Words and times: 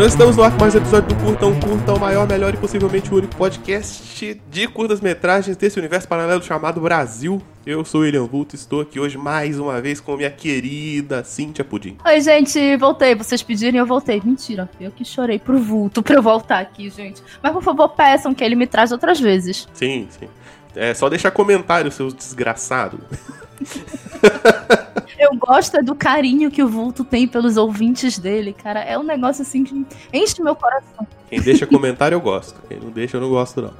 Nós 0.00 0.12
estamos 0.12 0.34
no 0.34 0.42
ar 0.42 0.50
com 0.50 0.60
mais 0.60 0.74
um 0.74 0.78
episódio 0.78 1.10
do 1.10 1.14
Curta 1.22 1.44
um 1.44 1.60
Curta, 1.60 1.92
o 1.92 2.00
maior, 2.00 2.26
melhor 2.26 2.54
e 2.54 2.56
possivelmente 2.56 3.12
o 3.12 3.18
único 3.18 3.36
podcast 3.36 4.40
de 4.50 4.66
curtas-metragens 4.66 5.58
desse 5.58 5.78
universo 5.78 6.08
paralelo 6.08 6.42
chamado 6.42 6.80
Brasil. 6.80 7.42
Eu 7.66 7.84
sou 7.84 8.00
o 8.00 8.04
William 8.04 8.24
Vulto, 8.24 8.56
estou 8.56 8.80
aqui 8.80 8.98
hoje 8.98 9.18
mais 9.18 9.58
uma 9.58 9.78
vez 9.78 10.00
com 10.00 10.16
minha 10.16 10.30
querida 10.30 11.22
Cíntia 11.22 11.62
Pudim. 11.62 11.98
Oi, 12.02 12.20
gente, 12.22 12.78
voltei. 12.78 13.14
Vocês 13.14 13.42
pediram 13.42 13.78
eu 13.78 13.84
voltei. 13.84 14.22
Mentira, 14.24 14.70
eu 14.80 14.90
que 14.90 15.04
chorei 15.04 15.38
pro 15.38 15.58
vulto 15.58 16.02
pra 16.02 16.14
eu 16.14 16.22
voltar 16.22 16.60
aqui, 16.60 16.88
gente. 16.88 17.22
Mas 17.42 17.52
por 17.52 17.62
favor, 17.62 17.90
peçam 17.90 18.32
que 18.32 18.42
ele 18.42 18.54
me 18.54 18.66
traz 18.66 18.92
outras 18.92 19.20
vezes. 19.20 19.68
Sim, 19.74 20.08
sim. 20.18 20.28
É 20.74 20.94
só 20.94 21.10
deixar 21.10 21.30
comentário, 21.30 21.92
seus 21.92 22.14
desgraçados. 22.14 23.00
Eu 25.20 25.36
gosto 25.36 25.76
é 25.76 25.82
do 25.82 25.94
carinho 25.94 26.50
que 26.50 26.62
o 26.62 26.68
vulto 26.68 27.04
tem 27.04 27.28
pelos 27.28 27.58
ouvintes 27.58 28.18
dele, 28.18 28.54
cara. 28.54 28.80
É 28.80 28.98
um 28.98 29.02
negócio 29.02 29.42
assim 29.42 29.62
que 29.62 29.86
enche 30.14 30.42
meu 30.42 30.56
coração. 30.56 31.06
Quem 31.28 31.42
deixa 31.42 31.66
comentário 31.66 32.16
eu 32.16 32.20
gosto. 32.22 32.58
Quem 32.66 32.80
não 32.80 32.88
deixa 32.88 33.18
eu 33.18 33.20
não 33.20 33.28
gosto, 33.28 33.60
não. 33.60 33.74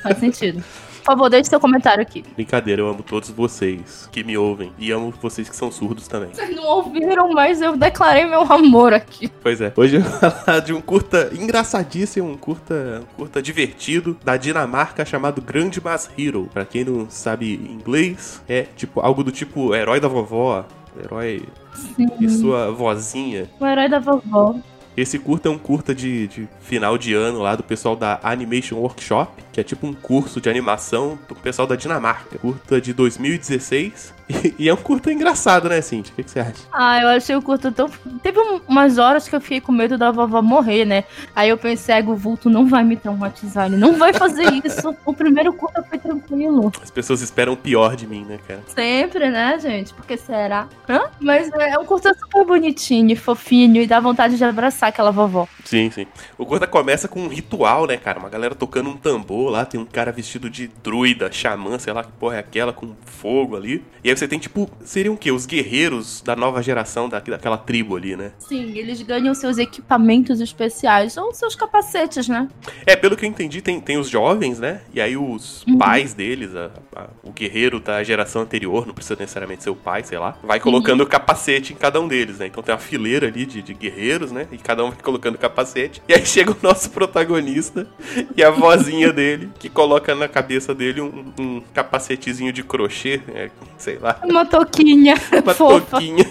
Faz 0.00 0.18
sentido. 0.18 0.62
Por 1.00 1.16
favor, 1.16 1.30
deixe 1.30 1.48
seu 1.48 1.58
comentário 1.58 2.02
aqui. 2.02 2.22
Brincadeira, 2.34 2.82
eu 2.82 2.88
amo 2.88 3.02
todos 3.02 3.30
vocês 3.30 4.08
que 4.12 4.22
me 4.22 4.36
ouvem. 4.36 4.72
E 4.78 4.90
amo 4.90 5.12
vocês 5.20 5.48
que 5.48 5.56
são 5.56 5.72
surdos 5.72 6.06
também. 6.06 6.30
Vocês 6.32 6.54
não 6.54 6.64
ouviram, 6.64 7.32
mas 7.32 7.60
eu 7.60 7.76
declarei 7.76 8.26
meu 8.26 8.42
amor 8.42 8.92
aqui. 8.92 9.30
Pois 9.42 9.60
é. 9.60 9.72
Hoje 9.76 9.96
eu 9.96 10.02
vou 10.02 10.30
falar 10.30 10.60
de 10.60 10.72
um 10.72 10.80
curta 10.80 11.30
engraçadíssimo, 11.32 12.30
um 12.30 12.36
curta, 12.36 13.02
um 13.02 13.16
curta 13.16 13.40
divertido 13.42 14.16
da 14.22 14.36
Dinamarca 14.36 15.04
chamado 15.04 15.40
Grande 15.40 15.80
Mas 15.82 16.10
Hero. 16.18 16.48
Pra 16.52 16.64
quem 16.64 16.84
não 16.84 17.08
sabe 17.08 17.54
inglês, 17.54 18.42
é 18.48 18.62
tipo 18.76 19.00
algo 19.00 19.24
do 19.24 19.32
tipo 19.32 19.74
herói 19.74 20.00
da 20.00 20.08
vovó, 20.08 20.64
herói 21.02 21.42
Sim. 21.74 22.08
e 22.20 22.28
sua 22.28 22.70
vozinha. 22.70 23.48
O 23.58 23.66
herói 23.66 23.88
da 23.88 23.98
vovó. 23.98 24.54
Esse 24.96 25.18
curta 25.18 25.48
é 25.48 25.52
um 25.52 25.58
curta 25.58 25.94
de, 25.94 26.26
de 26.26 26.48
final 26.60 26.98
de 26.98 27.14
ano 27.14 27.38
lá 27.38 27.54
do 27.54 27.62
pessoal 27.62 27.94
da 27.94 28.18
Animation 28.22 28.76
Workshop, 28.76 29.32
que 29.52 29.60
é 29.60 29.64
tipo 29.64 29.86
um 29.86 29.92
curso 29.92 30.40
de 30.40 30.48
animação 30.48 31.18
do 31.28 31.34
pessoal 31.34 31.66
da 31.66 31.76
Dinamarca. 31.76 32.38
Curta 32.38 32.80
de 32.80 32.92
2016. 32.92 34.14
E, 34.30 34.54
e 34.60 34.68
é 34.68 34.72
um 34.72 34.76
curta 34.76 35.12
engraçado, 35.12 35.68
né, 35.68 35.80
Cintia? 35.80 36.12
O 36.12 36.14
que, 36.14 36.22
que 36.22 36.30
você 36.30 36.38
acha? 36.38 36.54
Ah, 36.72 37.00
eu 37.02 37.08
achei 37.08 37.34
o 37.34 37.42
curto 37.42 37.72
tão. 37.72 37.88
Teve 38.22 38.38
um- 38.38 38.60
umas 38.68 38.96
horas 38.96 39.26
que 39.28 39.34
eu 39.34 39.40
fiquei 39.40 39.60
com 39.60 39.72
medo 39.72 39.98
da 39.98 40.12
vovó 40.12 40.40
morrer, 40.40 40.84
né? 40.84 41.02
Aí 41.34 41.48
eu 41.48 41.58
pensei, 41.58 41.96
"Ai, 41.96 42.02
o 42.04 42.14
vulto 42.14 42.48
não 42.48 42.64
vai 42.68 42.84
me 42.84 42.96
traumatizar, 42.96 43.66
ele 43.66 43.76
não 43.76 43.94
vai 43.98 44.12
fazer 44.14 44.44
isso. 44.64 44.94
o 45.04 45.12
primeiro 45.12 45.52
curto 45.52 45.82
foi 45.82 45.98
tranquilo. 45.98 46.70
As 46.80 46.92
pessoas 46.92 47.22
esperam 47.22 47.54
o 47.54 47.56
pior 47.56 47.96
de 47.96 48.06
mim, 48.06 48.24
né, 48.24 48.38
cara? 48.46 48.60
Sempre, 48.68 49.28
né, 49.30 49.58
gente? 49.58 49.92
Porque 49.94 50.16
será? 50.16 50.68
Hã? 50.88 51.00
Mas 51.20 51.50
é 51.52 51.76
um 51.76 51.84
curta 51.84 52.14
super 52.14 52.44
bonitinho, 52.46 53.16
fofinho 53.16 53.82
e 53.82 53.86
dá 53.88 53.98
vontade 53.98 54.36
de 54.36 54.44
abraçar 54.44 54.90
aquela 54.90 55.10
vovó. 55.10 55.48
Sim, 55.64 55.90
sim. 55.90 56.06
O 56.38 56.46
curta 56.46 56.68
começa 56.68 57.08
com 57.08 57.20
um 57.22 57.28
ritual, 57.28 57.84
né, 57.88 57.96
cara? 57.96 58.20
Uma 58.20 58.28
galera 58.28 58.54
tocando 58.54 58.90
um 58.90 58.96
tambor 58.96 59.39
lá, 59.48 59.64
tem 59.64 59.80
um 59.80 59.84
cara 59.84 60.12
vestido 60.12 60.50
de 60.50 60.68
druida, 60.82 61.30
xamã, 61.32 61.78
sei 61.78 61.92
lá 61.92 62.02
que 62.04 62.12
porra 62.12 62.36
é 62.36 62.38
aquela, 62.40 62.72
com 62.72 62.94
fogo 63.04 63.56
ali. 63.56 63.82
E 64.02 64.10
aí 64.10 64.16
você 64.16 64.26
tem, 64.26 64.38
tipo, 64.38 64.70
seriam 64.84 65.14
o 65.14 65.16
quê? 65.18 65.30
Os 65.30 65.46
guerreiros 65.46 66.20
da 66.22 66.34
nova 66.34 66.62
geração 66.62 67.08
da, 67.08 67.18
daquela 67.20 67.58
tribo 67.58 67.96
ali, 67.96 68.16
né? 68.16 68.32
Sim, 68.38 68.76
eles 68.76 69.00
ganham 69.02 69.34
seus 69.34 69.58
equipamentos 69.58 70.40
especiais, 70.40 71.16
ou 71.16 71.32
seus 71.34 71.54
capacetes, 71.54 72.28
né? 72.28 72.48
É, 72.86 72.96
pelo 72.96 73.16
que 73.16 73.24
eu 73.24 73.28
entendi, 73.28 73.60
tem, 73.62 73.80
tem 73.80 73.96
os 73.98 74.08
jovens, 74.08 74.58
né? 74.58 74.80
E 74.92 75.00
aí 75.00 75.16
os 75.16 75.64
Uhum. 75.66 75.78
pais 75.78 76.14
deles, 76.14 76.54
a- 76.56 76.70
a- 76.96 77.08
o 77.22 77.30
guerreiro 77.30 77.78
da 77.80 78.02
geração 78.02 78.42
anterior, 78.42 78.86
não 78.86 78.94
precisa 78.94 79.16
necessariamente 79.20 79.62
ser 79.62 79.70
o 79.70 79.76
pai, 79.76 80.02
sei 80.02 80.18
lá, 80.18 80.36
vai 80.42 80.58
colocando 80.58 81.02
o 81.02 81.06
capacete 81.06 81.72
em 81.72 81.76
cada 81.76 82.00
um 82.00 82.08
deles, 82.08 82.38
né? 82.38 82.46
Então 82.46 82.62
tem 82.62 82.74
uma 82.74 82.80
fileira 82.80 83.26
ali 83.26 83.44
de, 83.46 83.60
de 83.62 83.74
guerreiros, 83.74 84.32
né? 84.32 84.46
E 84.50 84.56
cada 84.58 84.84
um 84.84 84.90
vai 84.90 84.98
colocando 85.00 85.36
capacete. 85.38 86.02
E 86.08 86.14
aí 86.14 86.24
chega 86.26 86.52
o 86.52 86.56
nosso 86.62 86.90
protagonista 86.90 87.86
e 88.36 88.42
a 88.42 88.50
vozinha 88.50 89.12
dele, 89.12 89.29
que 89.58 89.68
coloca 89.68 90.14
na 90.14 90.28
cabeça 90.28 90.74
dele 90.74 91.00
um, 91.00 91.32
um 91.38 91.60
capacetezinho 91.74 92.52
de 92.52 92.62
crochê, 92.62 93.20
é, 93.34 93.50
sei 93.78 93.98
lá, 93.98 94.20
Uma 94.24 94.44
toquinha 94.46 95.14
uma 95.42 95.54
fofa. 95.54 95.80
toquinha. 95.98 96.24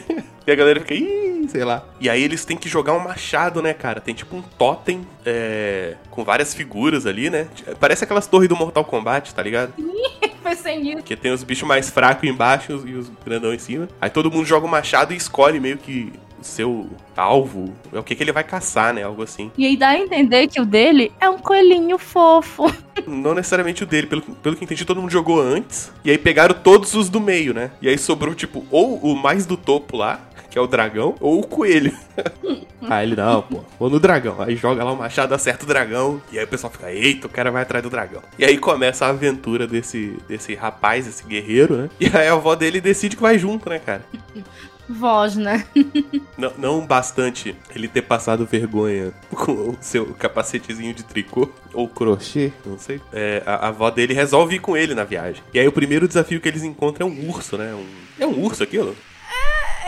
E 0.48 0.52
a 0.52 0.56
galera 0.56 0.80
fica, 0.80 0.96
ih, 0.96 1.48
sei 1.48 1.64
lá. 1.64 1.84
E 2.00 2.10
aí 2.10 2.24
eles 2.24 2.44
têm 2.44 2.58
que 2.58 2.68
jogar 2.68 2.94
um 2.94 3.00
machado, 3.00 3.62
né, 3.62 3.72
cara? 3.74 4.02
Tem 4.02 4.16
tipo 4.16 4.36
um 4.36 4.42
totem 4.42 5.06
é, 5.26 5.96
com 6.10 6.24
várias 6.24 6.54
figuras 6.56 7.06
ali, 7.06 7.30
né? 7.30 7.48
Parece 7.80 8.04
aquelas 8.04 8.26
torres 8.26 8.50
do 8.50 8.56
Mortal 8.56 8.84
Kombat, 8.84 9.34
tá 9.36 9.44
ligado? 9.44 9.74
Pensei 10.44 10.80
nisso. 10.80 11.04
Que 11.04 11.16
tem 11.16 11.32
os 11.32 11.44
bichos 11.44 11.68
mais 11.68 11.90
fracos 11.92 12.28
embaixo 12.28 12.84
e 12.88 12.96
os 12.96 13.12
grandão 13.24 13.54
em 13.54 13.60
cima. 13.60 13.88
Aí 14.02 14.10
todo 14.10 14.32
mundo 14.32 14.46
joga 14.46 14.66
o 14.66 14.70
machado 14.70 15.14
e 15.14 15.18
escolhe 15.18 15.60
meio 15.60 15.78
que 15.78 16.12
seu 16.42 16.88
alvo. 17.16 17.74
É 17.92 18.00
o 18.00 18.04
que, 18.04 18.16
que 18.16 18.24
ele 18.24 18.32
vai 18.32 18.44
caçar, 18.44 18.94
né? 18.94 19.04
Algo 19.04 19.24
assim. 19.24 19.52
E 19.58 19.66
aí 19.66 19.78
dá 19.78 19.90
a 19.90 20.00
entender 20.00 20.48
que 20.48 20.60
o 20.60 20.66
dele 20.66 21.12
é 21.20 21.30
um 21.30 21.38
coelhinho 21.38 21.98
fofo. 21.98 22.74
Não 23.08 23.34
necessariamente 23.34 23.84
o 23.84 23.88
dele, 23.88 24.08
pelo, 24.08 24.22
pelo 24.22 24.56
que 24.56 24.64
entendi, 24.64 24.86
todo 24.86 25.02
mundo 25.02 25.12
jogou 25.12 25.42
antes. 25.42 25.92
E 26.04 26.12
aí 26.12 26.18
pegaram 26.18 26.56
todos 26.56 26.94
os 26.94 27.10
do 27.10 27.20
meio, 27.20 27.54
né? 27.54 27.72
E 27.82 27.90
aí 27.90 27.98
sobrou, 27.98 28.36
tipo, 28.36 28.66
ou 28.70 28.98
o 28.98 29.16
mais 29.16 29.46
do 29.46 29.56
topo 29.56 29.98
lá, 29.98 30.20
que 30.50 30.58
é 30.58 30.62
o 30.62 30.68
dragão, 30.68 31.16
ou 31.20 31.40
o 31.40 31.48
coelho. 31.48 31.96
aí 32.82 33.06
ele, 33.06 33.16
não, 33.16 33.42
pô, 33.42 33.64
vou 33.80 33.90
no 33.90 34.00
dragão. 34.00 34.42
Aí 34.42 34.56
joga 34.56 34.84
lá 34.84 34.92
o 34.92 34.98
machado, 34.98 35.34
acerta 35.34 35.64
o 35.64 35.68
dragão. 35.68 36.22
E 36.32 36.40
aí 36.40 36.46
o 36.46 36.48
pessoal 36.48 36.72
fica, 36.72 36.92
eita, 36.92 37.28
o 37.28 37.30
cara 37.30 37.52
vai 37.52 37.62
atrás 37.62 37.84
do 37.84 37.90
dragão. 37.90 38.22
E 38.38 38.44
aí 38.44 38.58
começa 38.58 39.06
a 39.06 39.10
aventura 39.10 39.68
desse, 39.68 40.18
desse 40.28 40.56
rapaz, 40.56 41.08
esse 41.08 41.24
guerreiro, 41.24 41.78
né? 41.78 41.90
E 42.00 42.06
aí 42.08 42.28
a 42.28 42.34
avó 42.34 42.56
dele 42.56 42.82
decide 42.82 43.16
que 43.16 43.22
vai 43.22 43.38
junto, 43.38 43.70
né, 43.70 43.80
cara? 43.80 44.04
Voz, 44.90 45.36
né? 45.36 45.66
Não, 46.38 46.54
não 46.58 46.86
bastante 46.88 47.54
ele 47.76 47.88
ter 47.90 48.02
passado 48.04 48.46
vergonha 48.46 49.12
com 49.30 49.52
o 49.52 49.78
seu 49.82 50.06
capacetezinho 50.14 50.94
de 50.94 51.04
tricô 51.04 51.50
ou 51.74 51.86
crochê, 51.88 52.54
não 52.66 52.80
sei. 52.80 53.02
É, 53.12 53.44
a, 53.46 53.56
a 53.56 53.68
avó 53.68 53.90
dele 53.92 54.14
resolve 54.14 54.56
ir 54.56 54.60
com 54.60 54.78
ele 54.78 54.96
na 54.96 55.04
viagem. 55.04 55.44
E 55.54 55.60
aí 55.60 55.68
o 55.68 55.72
primeiro 55.72 56.08
desafio 56.08 56.40
que 56.40 56.48
eles 56.48 56.64
encontram 56.64 57.08
é 57.08 57.12
um 57.12 57.30
urso, 57.30 57.58
né? 57.58 57.74
Um- 57.76 57.86
é 58.24 58.26
um 58.26 58.42
urso 58.42 58.64
aquilo? 58.64 58.96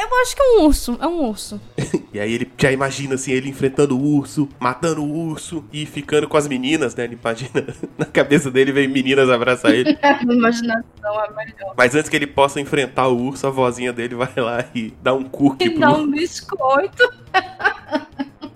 Eu 0.01 0.21
acho 0.21 0.35
que 0.35 0.41
é 0.41 0.45
um 0.45 0.63
urso. 0.65 0.97
É 0.99 1.07
um 1.07 1.21
urso. 1.29 1.61
E 2.13 2.19
aí 2.19 2.33
ele 2.33 2.51
já 2.57 2.71
imagina 2.71 3.15
assim, 3.15 3.31
ele 3.31 3.49
enfrentando 3.49 3.97
o 3.97 4.01
urso, 4.17 4.47
matando 4.59 5.01
o 5.03 5.27
urso 5.29 5.63
e 5.71 5.85
ficando 5.85 6.27
com 6.27 6.37
as 6.37 6.47
meninas, 6.47 6.95
né? 6.95 7.05
Ele 7.05 7.17
imagina, 7.21 7.65
na 7.97 8.05
cabeça 8.05 8.51
dele 8.51 8.71
vem 8.71 8.87
meninas 8.87 9.29
abraçar 9.29 9.73
ele. 9.73 9.97
Imaginação 10.21 10.83
é 11.03 11.33
melhor. 11.35 11.73
Mas 11.77 11.95
antes 11.95 12.09
que 12.09 12.15
ele 12.15 12.27
possa 12.27 12.59
enfrentar 12.59 13.07
o 13.07 13.17
urso, 13.17 13.47
a 13.47 13.49
vozinha 13.49 13.91
dele 13.93 14.15
vai 14.15 14.33
lá 14.37 14.63
e 14.75 14.93
dá 15.01 15.13
um 15.13 15.23
cookie 15.23 15.65
E 15.65 15.69
pro 15.71 15.79
dá 15.79 15.91
um 15.93 16.09
biscoito. 16.09 17.03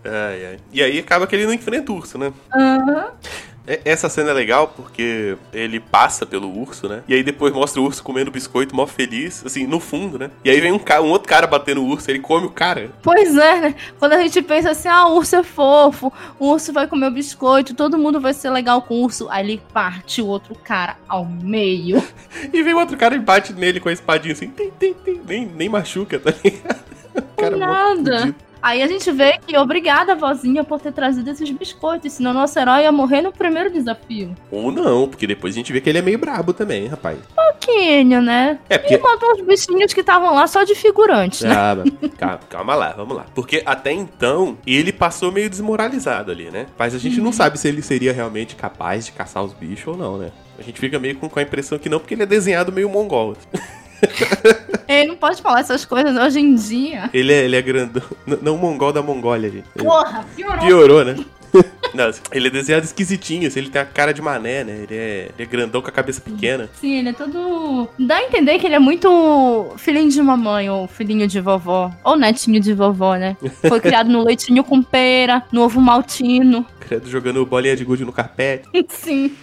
Ai, 0.03 0.45
ai. 0.45 0.57
E 0.71 0.83
aí 0.83 0.99
acaba 0.99 1.25
que 1.25 1.35
ele 1.35 1.45
não 1.45 1.53
enfrenta 1.53 1.91
o 1.91 1.95
urso, 1.95 2.17
né? 2.17 2.31
Aham. 2.53 3.07
É- 3.31 3.54
Essa 3.83 4.09
cena 4.09 4.31
é 4.31 4.33
legal 4.33 4.67
porque 4.67 5.37
ele 5.53 5.79
passa 5.79 6.25
pelo 6.25 6.49
urso, 6.55 6.87
né? 6.87 7.03
E 7.07 7.13
aí 7.13 7.23
depois 7.23 7.53
mostra 7.53 7.81
o 7.81 7.85
urso 7.85 8.03
comendo 8.03 8.31
biscoito, 8.31 8.75
mó 8.75 8.85
feliz, 8.85 9.43
assim, 9.45 9.65
no 9.65 9.79
fundo, 9.79 10.19
né? 10.19 10.31
E 10.43 10.49
aí 10.49 10.59
vem 10.61 10.71
um, 10.71 10.79
um 10.79 11.09
outro 11.09 11.27
cara 11.27 11.47
batendo 11.47 11.81
o 11.81 11.87
urso, 11.87 12.09
ele 12.09 12.19
come 12.19 12.47
o 12.47 12.51
cara. 12.51 12.91
Pois 13.01 13.35
é, 13.35 13.61
né? 13.61 13.75
Quando 13.99 14.13
a 14.13 14.21
gente 14.21 14.41
pensa 14.41 14.71
assim, 14.71 14.87
ah, 14.87 15.07
o 15.07 15.15
urso 15.15 15.35
é 15.35 15.43
fofo, 15.43 16.13
o 16.39 16.51
urso 16.51 16.71
vai 16.71 16.87
comer 16.87 17.07
o 17.07 17.11
biscoito, 17.11 17.73
todo 17.73 17.97
mundo 17.97 18.19
vai 18.19 18.33
ser 18.33 18.49
legal 18.49 18.81
com 18.81 18.95
o 18.95 19.03
urso. 19.03 19.27
Aí 19.29 19.43
ele 19.43 19.61
parte 19.73 20.21
o 20.21 20.27
outro 20.27 20.55
cara 20.55 20.97
ao 21.07 21.25
meio. 21.25 22.03
E 22.53 22.61
vem 22.61 22.73
outro 22.73 22.97
cara 22.97 23.15
e 23.15 23.19
bate 23.19 23.53
nele 23.53 23.79
com 23.79 23.89
a 23.89 23.93
espadinha 23.93 24.33
assim, 24.33 24.47
tem, 24.49 24.69
tem, 24.71 24.93
tem. 24.93 25.21
Nem, 25.25 25.45
nem 25.45 25.69
machuca, 25.69 26.19
tá 26.19 26.33
ligado? 26.43 26.85
Cara 27.37 27.57
nada. 27.57 28.35
Aí 28.65 28.81
a 28.81 28.87
gente 28.87 29.11
vê 29.11 29.37
que 29.45 29.55
obrigada, 29.55 30.15
vozinha, 30.15 30.63
por 30.63 30.81
ter 30.81 30.91
trazido 30.91 31.29
esses 31.29 31.47
biscoitos, 31.51 32.13
senão 32.13 32.33
nosso 32.33 32.57
herói 32.57 32.81
ia 32.81 32.91
morrer 32.91 33.21
no 33.21 33.31
primeiro 33.31 33.71
desafio. 33.71 34.33
Ou 34.49 34.71
não, 34.71 35.07
porque 35.07 35.27
depois 35.27 35.53
a 35.53 35.57
gente 35.57 35.71
vê 35.71 35.79
que 35.79 35.87
ele 35.87 35.99
é 35.99 36.01
meio 36.01 36.17
brabo 36.17 36.51
também, 36.51 36.87
rapaz. 36.87 37.19
Pouquinho, 37.35 38.23
né? 38.23 38.57
É, 38.67 38.73
E 38.73 38.79
porque. 38.79 38.97
matou 38.97 39.33
os 39.33 39.41
bichinhos 39.41 39.93
que 39.93 39.99
estavam 39.99 40.33
lá 40.33 40.47
só 40.47 40.63
de 40.63 40.73
figurantes, 40.73 41.41
né? 41.43 41.53
Ah, 41.55 41.75
calma, 42.17 42.39
calma 42.49 42.73
lá, 42.75 42.93
vamos 42.97 43.15
lá. 43.15 43.27
Porque 43.35 43.61
até 43.67 43.91
então, 43.91 44.57
ele 44.65 44.91
passou 44.91 45.31
meio 45.31 45.47
desmoralizado 45.47 46.31
ali, 46.31 46.49
né? 46.49 46.65
Mas 46.75 46.95
a 46.95 46.97
gente 46.97 47.21
não 47.21 47.31
sabe 47.31 47.59
se 47.59 47.67
ele 47.67 47.83
seria 47.83 48.11
realmente 48.13 48.55
capaz 48.55 49.05
de 49.05 49.11
caçar 49.11 49.43
os 49.43 49.53
bichos 49.53 49.89
ou 49.89 49.95
não, 49.95 50.17
né? 50.17 50.31
A 50.57 50.63
gente 50.63 50.79
fica 50.79 50.97
meio 50.97 51.15
com, 51.17 51.29
com 51.29 51.37
a 51.37 51.43
impressão 51.43 51.77
que 51.77 51.87
não, 51.87 51.99
porque 51.99 52.15
ele 52.15 52.23
é 52.23 52.25
desenhado 52.25 52.71
meio 52.71 52.89
mongol. 52.89 53.35
Ele 54.87 55.09
não 55.09 55.15
pode 55.15 55.41
falar 55.41 55.61
essas 55.61 55.85
coisas 55.85 56.15
hoje 56.15 56.39
em 56.39 56.55
dia. 56.55 57.09
Ele 57.13 57.33
é, 57.33 57.45
ele 57.45 57.55
é 57.55 57.61
grandão. 57.61 58.03
Não 58.41 58.57
mongol 58.57 58.93
da 58.93 59.01
Mongólia, 59.01 59.49
gente. 59.49 59.65
Ele 59.75 59.85
Porra, 59.85 60.25
piorou. 60.35 60.65
piorou, 60.65 61.05
né? 61.05 61.15
Não, 61.93 62.11
ele 62.31 62.47
é 62.47 62.51
desenhado 62.51 62.85
esquisitinho, 62.85 63.47
assim, 63.47 63.59
ele 63.59 63.69
tem 63.69 63.81
a 63.81 63.85
cara 63.85 64.13
de 64.13 64.21
mané, 64.21 64.63
né? 64.63 64.83
Ele 64.83 64.95
é, 64.95 65.29
ele 65.33 65.43
é 65.43 65.45
grandão 65.45 65.81
com 65.81 65.87
a 65.87 65.91
cabeça 65.91 66.19
pequena. 66.19 66.69
Sim, 66.79 66.97
ele 66.99 67.09
é 67.09 67.13
todo. 67.13 67.87
Dá 67.97 68.17
a 68.17 68.23
entender 68.23 68.59
que 68.59 68.65
ele 68.65 68.75
é 68.75 68.79
muito 68.79 69.73
filhinho 69.77 70.09
de 70.09 70.21
mamãe, 70.21 70.69
ou 70.69 70.87
filhinho 70.87 71.27
de 71.27 71.39
vovó. 71.39 71.91
Ou 72.03 72.17
netinho 72.17 72.59
de 72.59 72.73
vovó, 72.73 73.15
né? 73.15 73.37
Foi 73.67 73.79
criado 73.79 74.09
no 74.09 74.23
leitinho 74.23 74.63
com 74.63 74.83
pera, 74.83 75.43
no 75.51 75.61
ovo 75.61 75.79
maltino. 75.79 76.65
Credo, 76.79 77.09
jogando 77.09 77.45
bolinha 77.45 77.75
de 77.75 77.85
gude 77.85 78.03
no 78.03 78.11
carpete. 78.11 78.67
Sim. 78.89 79.35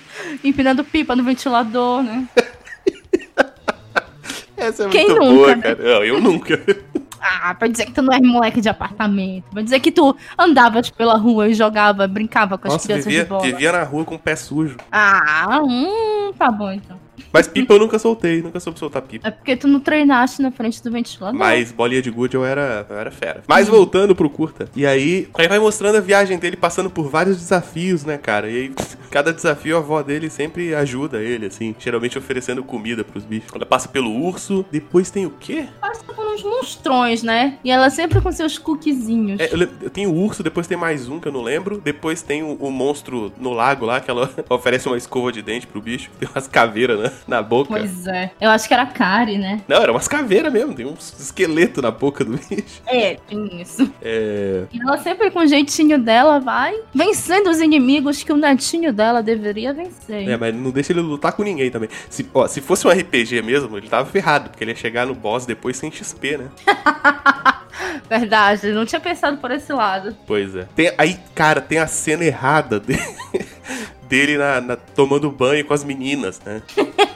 Empinando 0.44 0.84
pipa 0.84 1.16
no 1.16 1.24
ventilador, 1.24 2.02
né? 2.02 2.28
Essa 4.62 4.84
é 4.84 4.88
Quem 4.88 5.06
muito 5.08 5.20
nunca, 5.20 5.34
boa, 5.34 5.56
né? 5.56 5.62
cara. 5.62 5.82
Não, 5.82 6.04
eu 6.04 6.20
nunca. 6.20 6.60
Ah, 7.24 7.54
pra 7.54 7.68
dizer 7.68 7.86
que 7.86 7.92
tu 7.92 8.02
não 8.02 8.12
é 8.12 8.20
moleque 8.20 8.60
de 8.60 8.68
apartamento. 8.68 9.44
Pra 9.52 9.62
dizer 9.62 9.78
que 9.78 9.92
tu 9.92 10.16
andava 10.36 10.82
tipo, 10.82 10.98
pela 10.98 11.16
rua 11.16 11.48
e 11.48 11.54
jogava, 11.54 12.04
brincava 12.08 12.58
com 12.58 12.66
as 12.66 12.72
Nossa, 12.74 12.84
crianças 12.88 13.04
vivia, 13.06 13.22
de 13.22 13.28
bola. 13.28 13.42
vivia 13.44 13.70
na 13.70 13.84
rua 13.84 14.04
com 14.04 14.16
o 14.16 14.18
pé 14.18 14.34
sujo. 14.34 14.76
Ah, 14.90 15.60
hum, 15.62 16.32
tá 16.36 16.50
bom 16.50 16.72
então. 16.72 16.98
Mas 17.32 17.46
pipa 17.46 17.74
eu 17.74 17.78
nunca 17.78 17.98
soltei, 17.98 18.42
nunca 18.42 18.60
soube 18.60 18.78
soltar 18.78 19.02
pipa. 19.02 19.28
É 19.28 19.30
porque 19.30 19.56
tu 19.56 19.66
não 19.68 19.80
treinaste 19.80 20.42
na 20.42 20.50
frente 20.50 20.82
do 20.82 20.90
ventilador. 20.90 21.38
Mas 21.38 21.72
bolinha 21.72 22.02
de 22.02 22.10
gude 22.10 22.36
eu 22.36 22.44
era, 22.44 22.86
eu 22.88 22.96
era 22.96 23.10
fera. 23.10 23.42
Mas 23.46 23.68
voltando 23.68 24.14
pro 24.14 24.28
curta. 24.30 24.68
E 24.74 24.86
aí, 24.86 25.28
aí 25.34 25.48
vai 25.48 25.58
mostrando 25.58 25.96
a 25.96 26.00
viagem 26.00 26.38
dele 26.38 26.56
passando 26.56 26.90
por 26.90 27.08
vários 27.08 27.38
desafios, 27.38 28.04
né, 28.04 28.18
cara? 28.18 28.50
E 28.50 28.56
aí, 28.56 28.72
cada 29.10 29.32
desafio 29.32 29.76
a 29.76 29.80
avó 29.80 30.02
dele 30.02 30.30
sempre 30.30 30.74
ajuda 30.74 31.22
ele, 31.22 31.46
assim. 31.46 31.74
Geralmente 31.78 32.18
oferecendo 32.18 32.62
comida 32.62 33.04
pros 33.04 33.24
bichos. 33.24 33.50
Ela 33.54 33.66
passa 33.66 33.88
pelo 33.88 34.10
urso. 34.10 34.64
Depois 34.70 35.10
tem 35.10 35.26
o 35.26 35.30
quê? 35.30 35.66
Passa 35.80 36.02
por 36.04 36.21
uns 36.32 36.42
monstrões, 36.42 37.22
né? 37.22 37.58
E 37.64 37.70
ela 37.70 37.90
sempre 37.90 38.20
com 38.20 38.32
seus 38.32 38.58
cookiezinhos. 38.58 39.40
É, 39.40 39.52
eu, 39.52 39.68
eu 39.82 39.90
tenho 39.90 40.10
o 40.10 40.24
urso, 40.24 40.42
depois 40.42 40.66
tem 40.66 40.76
mais 40.76 41.08
um 41.08 41.20
que 41.20 41.28
eu 41.28 41.32
não 41.32 41.42
lembro. 41.42 41.78
Depois 41.78 42.22
tem 42.22 42.42
o, 42.42 42.54
o 42.54 42.70
monstro 42.70 43.32
no 43.38 43.52
lago 43.52 43.84
lá, 43.86 44.00
que 44.00 44.10
ela 44.10 44.30
oferece 44.48 44.88
uma 44.88 44.96
escova 44.96 45.32
de 45.32 45.42
dente 45.42 45.66
pro 45.66 45.80
bicho. 45.80 46.10
Tem 46.18 46.28
umas 46.28 46.48
caveiras 46.48 46.98
né, 46.98 47.12
na 47.26 47.42
boca. 47.42 47.68
Pois 47.68 48.06
é. 48.06 48.30
Eu 48.40 48.50
acho 48.50 48.66
que 48.66 48.74
era 48.74 48.86
Kari, 48.86 49.38
né? 49.38 49.60
Não, 49.68 49.76
era 49.76 49.92
umas 49.92 50.08
caveiras 50.08 50.52
mesmo. 50.52 50.74
Tem 50.74 50.86
uns 50.86 51.18
esqueletos 51.18 51.82
na 51.82 51.90
boca 51.90 52.24
do 52.24 52.32
bicho. 52.36 52.82
É, 52.86 53.16
tem 53.28 53.60
isso. 53.60 53.90
É. 54.00 54.64
E 54.72 54.80
ela 54.80 54.98
sempre 54.98 55.30
com 55.30 55.40
o 55.40 55.46
jeitinho 55.46 55.98
dela 55.98 56.38
vai 56.38 56.74
vencendo 56.94 57.50
os 57.50 57.60
inimigos 57.60 58.22
que 58.22 58.32
o 58.32 58.36
netinho 58.36 58.92
dela 58.92 59.22
deveria 59.22 59.72
vencer. 59.72 60.28
É, 60.28 60.36
mas 60.36 60.54
não 60.54 60.70
deixa 60.70 60.92
ele 60.92 61.00
lutar 61.00 61.32
com 61.32 61.42
ninguém 61.42 61.70
também. 61.70 61.88
Se, 62.08 62.26
ó, 62.32 62.46
se 62.46 62.60
fosse 62.60 62.86
um 62.86 62.90
RPG 62.90 63.42
mesmo, 63.42 63.76
ele 63.76 63.88
tava 63.88 64.08
ferrado, 64.08 64.50
porque 64.50 64.64
ele 64.64 64.72
ia 64.72 64.76
chegar 64.76 65.06
no 65.06 65.14
boss 65.14 65.46
depois 65.46 65.76
sem 65.76 65.90
Né? 66.22 66.48
Verdade, 68.08 68.72
não 68.72 68.84
tinha 68.84 69.00
pensado 69.00 69.38
por 69.38 69.50
esse 69.50 69.72
lado. 69.72 70.16
Pois 70.26 70.54
é. 70.54 70.66
Tem, 70.76 70.92
aí, 70.98 71.18
cara, 71.34 71.60
tem 71.60 71.78
a 71.78 71.86
cena 71.86 72.24
errada 72.24 72.78
dele, 72.78 73.02
dele 74.08 74.36
na, 74.38 74.60
na- 74.60 74.76
tomando 74.76 75.30
banho 75.30 75.64
com 75.64 75.72
as 75.74 75.82
meninas, 75.84 76.40
né? 76.44 76.62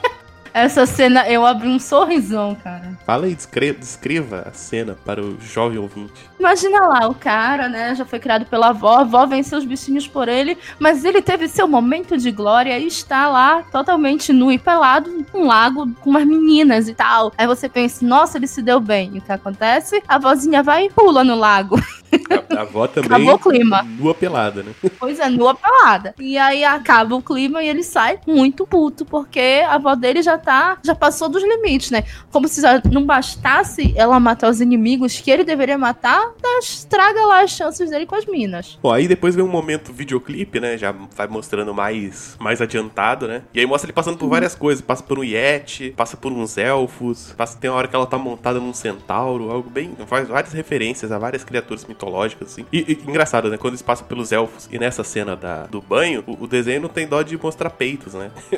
Essa 0.57 0.85
cena, 0.85 1.27
eu 1.29 1.45
abri 1.45 1.67
um 1.67 1.79
sorrisão, 1.79 2.55
cara. 2.63 2.97
Fala 3.05 3.27
descre- 3.27 3.73
descreva 3.73 4.47
a 4.47 4.51
cena 4.53 4.97
para 5.05 5.21
o 5.23 5.39
jovem 5.39 5.77
ouvinte. 5.77 6.13
Imagina 6.39 6.79
lá, 6.87 7.07
o 7.07 7.13
cara, 7.13 7.69
né, 7.69 7.93
já 7.93 8.05
foi 8.05 8.19
criado 8.19 8.45
pela 8.45 8.69
avó, 8.69 8.97
a 8.97 9.01
avó 9.01 9.25
venceu 9.25 9.57
os 9.59 9.65
bichinhos 9.65 10.07
por 10.07 10.27
ele, 10.27 10.57
mas 10.79 11.05
ele 11.05 11.21
teve 11.21 11.47
seu 11.47 11.67
momento 11.67 12.17
de 12.17 12.31
glória 12.31 12.77
e 12.79 12.87
está 12.87 13.27
lá, 13.27 13.63
totalmente 13.71 14.33
nu 14.33 14.51
e 14.51 14.57
pelado, 14.57 15.25
num 15.33 15.45
lago 15.45 15.87
com 16.01 16.09
umas 16.09 16.25
meninas 16.25 16.87
e 16.89 16.93
tal. 16.93 17.31
Aí 17.37 17.45
você 17.45 17.69
pensa, 17.69 18.05
nossa, 18.05 18.37
ele 18.37 18.47
se 18.47 18.61
deu 18.61 18.79
bem. 18.79 19.11
E 19.13 19.19
o 19.19 19.21
que 19.21 19.31
acontece? 19.31 20.01
A 20.07 20.17
vozinha 20.17 20.63
vai 20.63 20.85
e 20.85 20.89
pula 20.89 21.23
no 21.23 21.35
lago. 21.35 21.79
A, 22.29 22.59
a 22.59 22.61
avó 22.61 22.87
também. 22.87 23.09
Acabou 23.09 23.35
o 23.35 23.39
clima. 23.39 23.83
Nua 23.83 24.13
pelada, 24.13 24.63
né? 24.63 24.73
Pois 24.99 25.19
é, 25.19 25.29
nua 25.29 25.55
pelada. 25.55 26.13
E 26.19 26.37
aí 26.37 26.63
acaba 26.63 27.15
o 27.15 27.21
clima 27.21 27.63
e 27.63 27.69
ele 27.69 27.83
sai 27.83 28.19
muito 28.25 28.65
puto, 28.65 29.05
porque 29.05 29.63
a 29.67 29.75
avó 29.75 29.95
dele 29.95 30.21
já 30.21 30.37
tá, 30.37 30.77
já 30.83 30.95
passou 30.95 31.29
dos 31.29 31.43
limites, 31.43 31.91
né? 31.91 32.03
Como 32.31 32.47
se 32.47 32.61
já 32.61 32.81
não 32.91 33.05
bastasse 33.05 33.93
ela 33.95 34.19
matar 34.19 34.49
os 34.49 34.61
inimigos 34.61 35.19
que 35.19 35.31
ele 35.31 35.43
deveria 35.43 35.77
matar, 35.77 36.31
estraga 36.61 37.25
lá 37.25 37.41
as 37.41 37.51
chances 37.51 37.89
dele 37.89 38.05
com 38.05 38.15
as 38.15 38.25
minas. 38.25 38.77
Bom, 38.81 38.91
aí 38.91 39.07
depois 39.07 39.35
vem 39.35 39.43
um 39.43 39.49
momento 39.49 39.93
videoclipe, 39.93 40.59
né? 40.59 40.77
Já 40.77 40.91
vai 41.15 41.27
mostrando 41.27 41.73
mais, 41.73 42.35
mais 42.39 42.61
adiantado, 42.61 43.27
né? 43.27 43.43
E 43.53 43.59
aí 43.59 43.65
mostra 43.65 43.87
ele 43.87 43.93
passando 43.93 44.17
por 44.17 44.29
várias 44.29 44.55
coisas. 44.55 44.81
Passa 44.81 45.03
por 45.03 45.19
um 45.19 45.23
Yeti, 45.23 45.93
passa 45.95 46.17
por 46.17 46.31
uns 46.31 46.57
elfos, 46.57 47.33
passa, 47.37 47.57
tem 47.57 47.69
uma 47.69 47.77
hora 47.77 47.87
que 47.87 47.95
ela 47.95 48.05
tá 48.05 48.17
montada 48.17 48.59
num 48.59 48.73
centauro, 48.73 49.51
algo 49.51 49.69
bem. 49.69 49.95
Faz 50.07 50.27
várias 50.27 50.53
referências 50.53 51.11
a 51.11 51.17
várias 51.17 51.43
criaturas 51.43 51.85
mitológicas, 51.85 52.16
assim. 52.23 52.65
E, 52.71 52.79
e 52.87 53.09
engraçado, 53.09 53.49
né? 53.49 53.57
Quando 53.57 53.73
eles 53.73 53.81
passam 53.81 54.07
pelos 54.07 54.31
elfos 54.31 54.67
e 54.71 54.77
nessa 54.79 55.03
cena 55.03 55.35
da, 55.35 55.65
do 55.67 55.81
banho, 55.81 56.23
o, 56.27 56.43
o 56.43 56.47
desenho 56.47 56.81
não 56.81 56.89
tem 56.89 57.07
dó 57.07 57.21
de 57.21 57.37
mostrar 57.37 57.69
peitos, 57.69 58.13
né? 58.13 58.31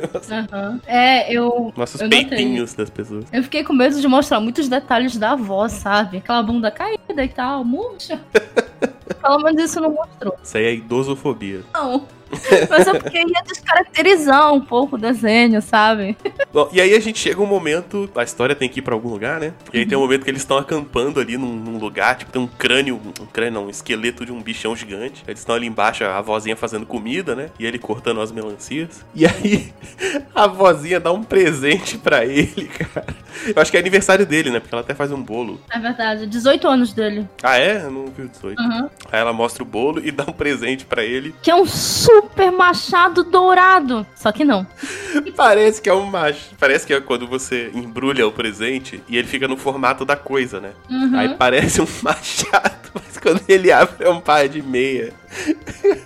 É, 0.86 1.32
eu. 1.34 1.74
Mostra 1.76 1.96
os 1.96 2.02
Eu 2.02 2.08
notei. 2.08 2.26
peitinhos 2.26 2.74
das 2.74 2.90
pessoas. 2.90 3.26
Eu 3.32 3.44
fiquei 3.44 3.64
com 3.64 3.74
medo 3.74 4.00
de 4.00 4.08
mostrar 4.08 4.40
muitos 4.40 4.68
detalhes 4.70 5.18
da 5.18 5.32
avó, 5.32 5.68
sabe? 5.68 6.18
Aquela 6.18 6.42
bunda 6.42 6.72
caída 6.72 7.24
e 7.24 7.28
tal, 7.30 7.64
murcha. 7.64 8.20
Pelo 9.22 9.40
menos 9.44 9.64
isso 9.64 9.80
não 9.82 9.92
mostrou. 9.92 10.36
Isso 10.44 10.58
aí 10.58 10.66
é 10.66 10.74
idosofobia. 10.76 11.62
Não. 11.74 12.06
Mas 12.70 12.88
é 12.88 12.94
porque 12.94 13.18
ia 13.18 13.44
descaracterizar 13.46 14.54
um 14.54 14.62
pouco 14.62 14.96
o 14.96 15.00
desenho, 15.00 15.62
sabe? 15.62 16.18
Bom, 16.54 16.70
e 16.72 16.81
aí 16.81 16.94
a 16.94 17.00
gente 17.00 17.20
chega 17.20 17.42
um 17.42 17.46
momento, 17.46 18.10
a 18.16 18.24
história 18.24 18.56
tem 18.56 18.70
que 18.70 18.80
ir 18.80 18.81
pra 18.81 18.94
algum 18.94 19.10
lugar, 19.10 19.40
né? 19.40 19.54
E 19.74 19.80
aí 19.80 19.86
tem 19.86 19.98
um 19.98 20.02
momento 20.02 20.24
que 20.24 20.30
eles 20.30 20.42
estão 20.42 20.58
acampando 20.58 21.20
ali 21.20 21.38
num, 21.38 21.56
num 21.56 21.78
lugar, 21.78 22.18
tipo, 22.18 22.31
tem 22.31 22.42
um 22.42 22.48
crânio, 22.48 23.00
um 23.20 23.26
crânio 23.26 23.54
não, 23.54 23.66
um 23.68 23.70
esqueleto 23.70 24.26
de 24.26 24.31
um 24.31 24.42
bichão 24.42 24.76
gigante. 24.76 25.24
Eles 25.28 25.40
estão 25.40 25.56
ali 25.56 25.68
embaixo, 25.68 26.04
a 26.04 26.22
vozinha 26.22 26.56
fazendo 26.56 26.86
comida, 26.86 27.36
né? 27.36 27.50
E 27.60 27.66
ele 27.66 27.80
cortando 27.80 28.22
as 28.22 28.32
melancias. 28.32 29.06
E 29.14 29.25
aí 29.25 29.74
a 30.34 30.48
vozinha 30.48 31.00
dá 31.00 31.12
um 31.12 31.24
presente 31.24 31.98
pra 31.98 32.25
ele, 32.25 32.66
cara. 32.68 33.06
Eu 33.48 33.62
acho 33.62 33.72
que 33.72 33.78
é 33.78 33.80
aniversário 33.80 34.25
dele, 34.25 34.50
né? 34.50 34.60
Porque 34.60 34.74
ela 34.74 34.82
até 34.82 34.94
faz 34.94 35.12
um 35.12 35.22
bolo. 35.22 35.60
É 35.72 35.80
verdade, 35.80 36.25
18 36.28 36.68
anos 36.68 36.94
dele. 36.94 37.28
Ah, 37.42 37.58
é? 37.58 37.84
Eu 37.84 37.92
não 37.92 38.08
vi 38.08 38.24
o 38.24 38.30
18. 38.30 38.62
Uhum. 38.62 38.90
Aí 39.12 39.20
ela 39.20 39.34
mostra 39.34 39.64
o 39.64 39.66
bolo 39.66 40.02
e 40.04 40.12
dá 40.12 40.24
um 40.24 40.34
presente 40.34 40.86
pra 40.86 41.04
ele. 41.04 41.34
Que 41.42 41.52
é 41.52 41.56
um 41.56 41.66
super 42.21 42.51
machado 42.51 43.24
dourado. 43.24 44.06
Só 44.16 44.31
que 44.31 44.44
não. 44.44 44.68
Parece 45.36 45.81
que 45.81 45.89
é 45.89 45.94
um 45.94 46.06
macho. 46.06 46.50
Parece 46.60 46.86
que 46.86 46.94
é 46.94 47.01
quando 47.01 47.27
você 47.27 47.71
embrulha 47.74 48.27
o 48.27 48.31
presente 48.31 49.01
e 49.07 49.18
ele 49.18 49.27
fica 49.27 49.48
no 49.48 49.57
formato 49.57 50.06
da 50.06 50.16
coisa, 50.16 50.60
né? 50.60 50.71
Uhum. 50.89 51.18
Aí 51.18 51.30
parece 51.36 51.81
um 51.81 51.88
machado, 52.04 52.92
quando 53.21 53.42
ele 53.48 53.71
abre 53.71 54.06
é 54.06 54.10
um 54.10 54.19
par 54.21 54.48
de 54.48 54.62
meia. 54.62 55.13